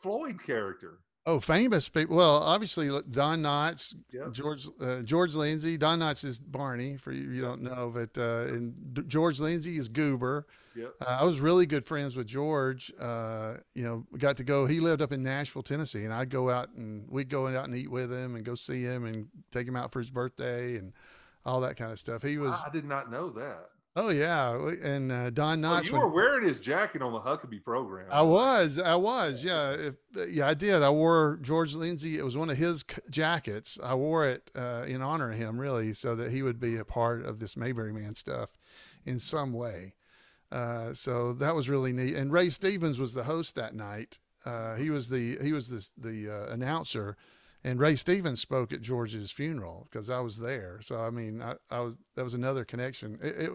[0.00, 0.98] Floyd character?
[1.26, 2.16] Oh, famous people.
[2.16, 4.28] Well, obviously Don Knotts, Yeah.
[4.32, 5.76] George uh, George Lindsay.
[5.76, 7.30] Don Knotts is Barney for you.
[7.30, 10.46] You don't know, but uh, and D- George Lindsay is Goober.
[10.78, 10.94] Yep.
[11.00, 12.92] Uh, I was really good friends with George.
[13.00, 14.66] Uh, you know, we got to go.
[14.66, 17.74] He lived up in Nashville, Tennessee, and I'd go out and we'd go out and
[17.74, 20.92] eat with him and go see him and take him out for his birthday and
[21.44, 22.22] all that kind of stuff.
[22.22, 22.62] He was.
[22.64, 23.70] I did not know that.
[23.96, 25.86] Oh yeah, and uh, Don Knotts.
[25.86, 28.06] you when- were wearing his jacket on the Huckabee program.
[28.12, 29.94] I was, I was, yeah, if,
[30.30, 30.82] yeah, I did.
[30.84, 32.16] I wore George Lindsay.
[32.16, 33.76] It was one of his jackets.
[33.82, 36.84] I wore it uh, in honor of him, really, so that he would be a
[36.84, 38.50] part of this Mayberry Man stuff
[39.04, 39.94] in some way.
[40.50, 42.14] Uh, so that was really neat.
[42.14, 44.18] And Ray Stevens was the host that night.
[44.44, 47.16] Uh, he was the he was the the uh, announcer,
[47.64, 50.80] and Ray Stevens spoke at George's funeral because I was there.
[50.82, 53.18] So I mean, I, I was that was another connection.
[53.22, 53.52] It, it,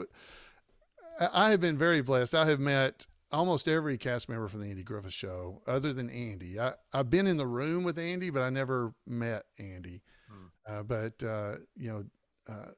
[1.34, 2.36] I have been very blessed.
[2.36, 6.60] I have met almost every cast member from the Andy Griffith Show, other than Andy.
[6.60, 10.02] I, I've been in the room with Andy, but I never met Andy.
[10.30, 10.74] Hmm.
[10.74, 12.04] Uh, but uh, you know,
[12.48, 12.72] uh,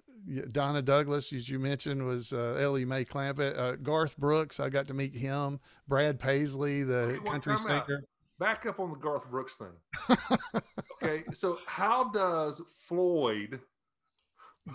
[0.51, 3.57] Donna Douglas, as you mentioned, was uh, Ellie Mae Clampett.
[3.57, 5.59] Uh, Garth Brooks, I got to meet him.
[5.87, 7.59] Brad Paisley, the country out.
[7.59, 8.03] singer.
[8.39, 10.17] Back up on the Garth Brooks thing.
[11.03, 13.59] Okay, so how does Floyd?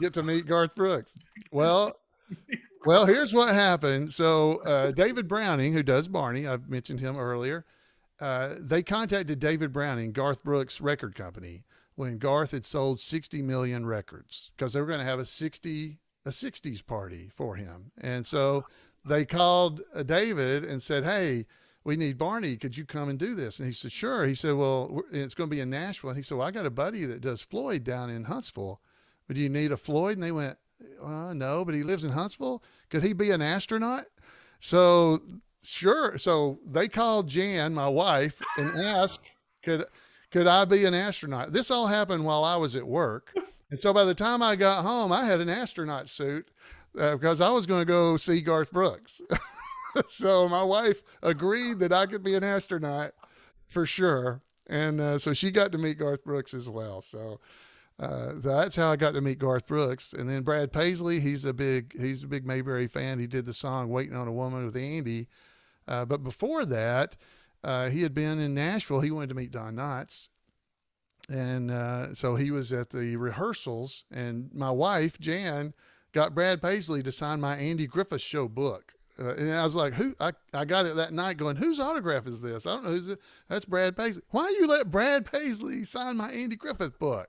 [0.01, 1.19] get to meet Garth Brooks.
[1.51, 1.97] Well,
[2.87, 4.13] well, here's what happened.
[4.13, 7.65] So uh, David Browning, who does Barney, I've mentioned him earlier.
[8.21, 11.65] Uh, they contacted David Browning, Garth Brooks record company,
[12.01, 15.99] when Garth had sold 60 million records because they were going to have a 60
[16.25, 18.65] a 60s party for him, and so
[19.05, 21.47] they called uh, David and said, "Hey."
[21.83, 22.59] We need Barney.
[22.59, 23.59] Could you come and do this?
[23.59, 24.27] And he said, sure.
[24.27, 26.11] He said, well, it's going to be in Nashville.
[26.11, 28.83] And he said, well, I got a buddy that does Floyd down in Huntsville.
[29.27, 30.19] But do you need a Floyd?
[30.19, 30.59] And they went,
[31.03, 32.63] uh, no, but he lives in Huntsville.
[32.91, 34.05] Could he be an astronaut?
[34.59, 35.21] So
[35.63, 36.19] sure.
[36.19, 39.23] So they called Jan, my wife, and asked,
[39.63, 39.87] could
[40.31, 41.53] could I be an astronaut?
[41.53, 43.35] This all happened while I was at work.
[43.71, 46.49] And so by the time I got home, I had an astronaut suit
[46.99, 49.23] uh, because I was going to go see Garth Brooks.
[50.09, 53.13] so my wife agreed that I could be an astronaut
[53.69, 54.41] for sure.
[54.67, 57.01] And uh, so she got to meet Garth Brooks as well.
[57.01, 57.41] So
[57.99, 60.13] uh, that's how I got to meet Garth Brooks.
[60.13, 63.19] And then Brad Paisley, he's a big he's a big Mayberry fan.
[63.19, 65.29] He did the song "Waiting on a Woman" with Andy.
[65.87, 67.17] Uh, but before that,
[67.63, 69.01] uh, he had been in Nashville.
[69.01, 70.29] He wanted to meet Don Knotts,
[71.29, 74.05] and uh, so he was at the rehearsals.
[74.11, 75.75] And my wife Jan
[76.13, 78.93] got Brad Paisley to sign my Andy Griffith Show book.
[79.19, 82.27] Uh, and I was like, "Who?" I, I got it that night, going, "Whose autograph
[82.27, 83.21] is this?" I don't know who's it.
[83.49, 84.23] That's Brad Paisley.
[84.31, 87.29] Why you let Brad Paisley sign my Andy Griffith book?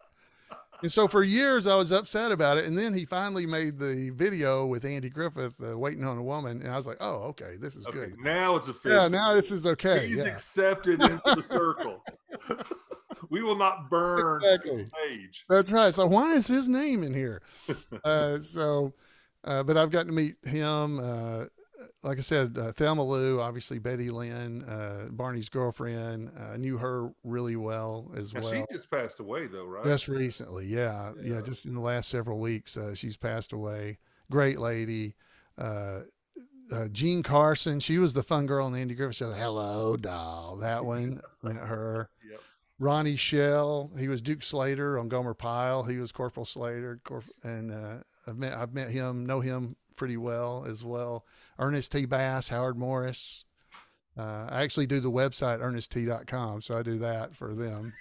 [0.81, 2.65] And so for years I was upset about it.
[2.65, 6.61] And then he finally made the video with Andy Griffith, uh, waiting on a woman.
[6.61, 8.19] And I was like, oh, okay, this is Okay, good.
[8.19, 8.99] now it's official.
[9.01, 10.07] Yeah, now this is okay.
[10.07, 12.03] He's Yeah, accepted into the circle.
[13.29, 14.83] we will not burn exactly.
[14.85, 15.45] the page.
[15.49, 15.93] That's right.
[15.93, 17.41] So why is his name in here?
[18.03, 18.93] Uh, so,
[19.43, 20.99] uh, but I've gotten to meet him.
[21.81, 26.31] Uh, like I said, uh, Thelma Lou, obviously Betty Lynn, uh, Barney's girlfriend.
[26.51, 28.51] I knew her really well as Now, well.
[28.51, 29.83] she just passed away, though, right?
[29.83, 31.41] Just recently, yeah, yeah, Yeah.
[31.41, 33.97] just in the last several weeks, uh, she's passed away.
[34.29, 35.15] Great lady.
[35.57, 36.01] Uh,
[36.71, 39.31] uh, Jean Carson, she was the fun girl in the Andy Griffith show.
[39.31, 40.55] Hello, doll.
[40.57, 42.09] That one, met her.
[42.29, 42.39] Yep.
[42.79, 45.83] Ronnie Schell, he was Duke Slater on Gomer Pyle.
[45.83, 50.17] He was Corporal Slater, Corp- and uh, I've met I've met him, know him pretty
[50.17, 51.23] well as well.
[51.59, 52.05] Ernest T.
[52.05, 53.45] Bass, Howard Morris.
[54.17, 57.93] Uh, I actually do the website ernest.t.com, so I do that for them.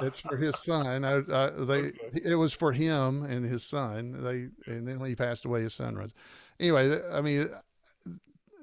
[0.00, 1.02] It's for his son.
[1.02, 2.20] I, I, they, Okay.
[2.22, 4.22] it was for him and his son.
[4.22, 6.12] They, and then when he passed away, his son runs.
[6.60, 7.48] Anyway, I mean,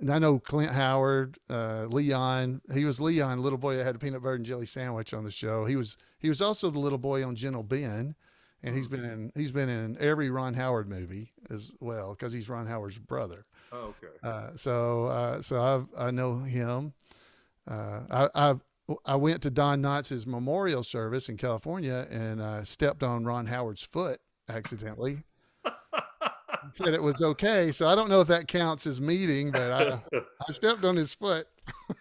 [0.02, 2.62] and I know Clint Howard, uh, Leon.
[2.76, 5.32] He was Leon, little boy that had a peanut butter and jelly sandwich on the
[5.32, 5.66] show.
[5.66, 8.14] He was, he was also the little boy on Gentle Ben,
[8.64, 12.50] and he's been in, he's been in every Ron Howard movie as well because he's
[12.50, 13.44] Ron Howard's brother.
[13.72, 14.14] Oh, okay.
[14.24, 16.94] Uh, so uh, so I I know him.
[17.68, 18.56] Uh, I I
[19.06, 23.84] I went to Don Knotts' memorial service in California and uh, stepped on Ron Howard's
[23.84, 25.24] foot accidentally.
[26.76, 30.02] Said it was okay, so I don't know if that counts as meeting, but I,
[30.50, 31.48] I stepped on his foot.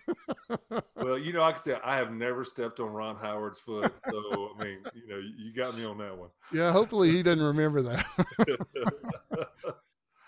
[0.97, 3.93] well, you know, like I said, I have never stepped on Ron Howard's foot.
[4.09, 6.31] So, I mean, you know, you got me on that one.
[6.53, 8.05] Yeah, hopefully he doesn't remember that.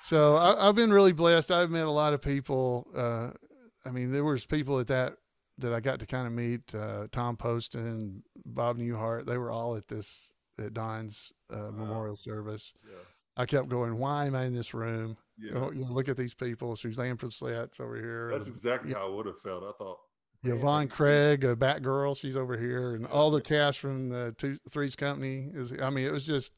[0.03, 1.51] so I, I've been really blessed.
[1.51, 2.87] I've met a lot of people.
[2.97, 3.31] Uh,
[3.89, 5.15] I mean, there was people at that
[5.59, 6.75] that I got to kind of meet.
[6.75, 9.27] Uh, Tom Poston, Bob Newhart.
[9.27, 12.73] They were all at this at Don's uh, memorial service.
[12.87, 12.99] yeah.
[13.37, 13.99] I kept going.
[13.99, 15.17] Why am I in this room?
[15.39, 15.49] Yeah.
[15.49, 16.77] You know, you look at these people.
[16.77, 18.31] Suzanne Pleshette's over here.
[18.33, 19.63] That's and exactly how I would have felt.
[19.65, 19.99] I thought,
[20.45, 22.19] Yvonne Craig, a Batgirl.
[22.19, 25.73] She's over here, and all the cast from the two Threes Company is.
[25.81, 26.53] I mean, it was just.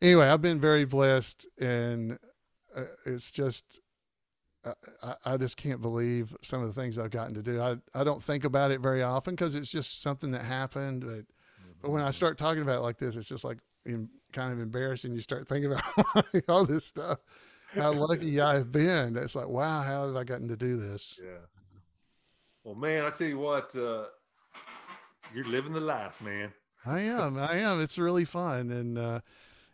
[0.00, 2.18] Anyway, I've been very blessed, and
[2.76, 3.80] uh, it's just.
[4.64, 7.60] I, I- I just can't believe some of the things I've gotten to do.
[7.60, 11.04] I I don't think about it very often because it's just something that happened.
[11.06, 11.24] But
[11.80, 14.60] but when I start talking about it like this, it's just like em- kind of
[14.60, 15.12] embarrassing.
[15.12, 17.18] You start thinking about all this stuff.
[17.74, 19.16] How lucky I've been.
[19.16, 21.20] It's like, wow, how have I gotten to do this?
[21.22, 21.38] yeah.
[22.64, 24.04] Well, man, I tell you what, uh,
[25.34, 26.52] you're living the life, man.
[26.86, 27.38] I am.
[27.38, 27.80] I am.
[27.82, 29.20] It's really fun, and uh,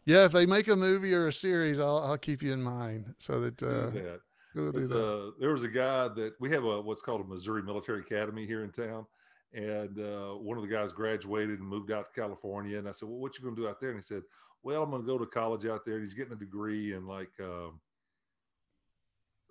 [0.04, 3.14] yeah, if they make a movie or a series, I'll I'll keep you in mind
[3.18, 4.20] so that uh, that.
[4.54, 4.96] we'll that.
[4.96, 8.46] a- there was a guy that we have a what's called a Missouri Military Academy
[8.46, 9.06] here in town,
[9.52, 12.78] and uh, one of the guys graduated and moved out to California.
[12.78, 14.22] And I said, "Well, what you going to do out there?" And he said,
[14.62, 17.06] "Well, I'm going to go to college out there." And he's getting a degree in
[17.06, 17.80] like um,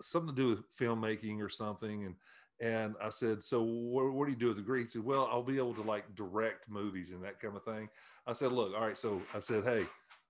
[0.02, 2.06] something to do with filmmaking or something.
[2.06, 2.16] And
[2.60, 5.28] and I said, "So what, what do you do with the degree?" He said, "Well,
[5.32, 7.90] I'll be able to like direct movies and that kind of thing."
[8.28, 9.86] I said, "Look, all right." So I said, "Hey."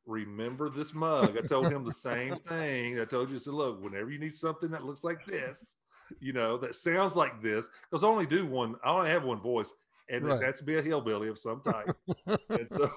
[0.10, 1.38] Remember this mug.
[1.38, 2.98] I told him the same thing.
[2.98, 5.76] I told you, I said, look, whenever you need something that looks like this,
[6.20, 9.42] you know, that sounds like this, because I only do one, I only have one
[9.42, 9.72] voice,
[10.10, 10.42] and Right.
[10.42, 11.90] it has to be a hillbilly of some type.
[12.50, 12.92] and so,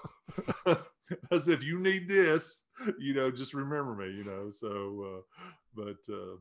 [1.33, 2.63] as if you need this,
[2.99, 4.51] you know, just remember me, you know.
[4.51, 6.37] So, uh, but uh,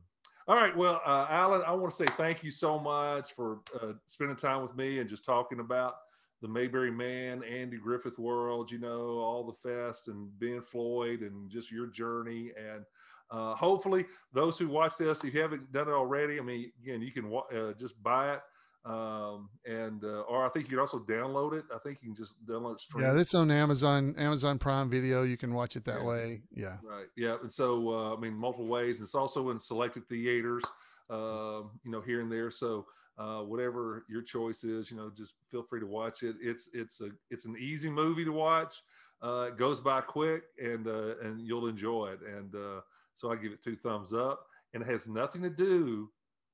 [0.48, 3.92] all right, well, uh, Alan, I want to say thank you so much for uh,
[4.06, 5.94] spending time with me and just talking about
[6.42, 11.50] the Mayberry Man, Andy Griffith world, you know, all the fest and Ben Floyd and
[11.50, 12.50] just your journey.
[12.56, 12.84] And
[13.30, 17.00] uh, hopefully, those who watch this, if you haven't done it already, I mean, again,
[17.02, 18.40] you can wa- uh, just buy it.
[18.82, 21.64] Um, and, uh, or I think you can also download it.
[21.74, 23.04] I think you can just download it stream.
[23.04, 25.22] Yeah, it's on Amazon Amazon Prime Video.
[25.22, 26.06] You can watch it that Yeah.
[26.06, 26.42] way.
[26.50, 26.78] Yeah.
[26.82, 27.06] Right.
[27.14, 27.36] Yeah.
[27.42, 29.02] And so, uh, I mean, multiple ways.
[29.02, 30.64] It's also in selected theaters,
[31.10, 32.50] um, you know, here and there.
[32.50, 32.86] So,
[33.18, 36.36] uh, whatever your choice is, you know, just feel free to watch it.
[36.40, 38.82] It's it's a it's an easy movie to watch.
[39.22, 42.20] Uh, it goes by quick, and uh, and you'll enjoy it.
[42.22, 42.80] And uh,
[43.20, 44.46] so I give it two thumbs up.
[44.72, 46.10] And it has nothing to do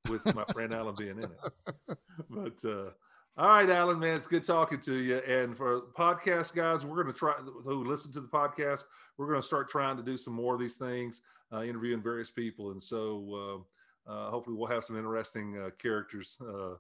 [0.09, 1.99] with my friend Alan being in it.
[2.31, 2.91] But uh,
[3.37, 5.19] all right, Alan, man, it's good talking to you.
[5.19, 8.85] And for podcast guys, we're going to try who listen to the podcast.
[9.19, 11.21] We're going to start trying to do some more of these things,
[11.53, 13.67] uh, interviewing various people, and so
[14.09, 16.77] uh, uh, hopefully we'll have some interesting uh, characters uh,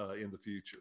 [0.00, 0.80] uh, in the future.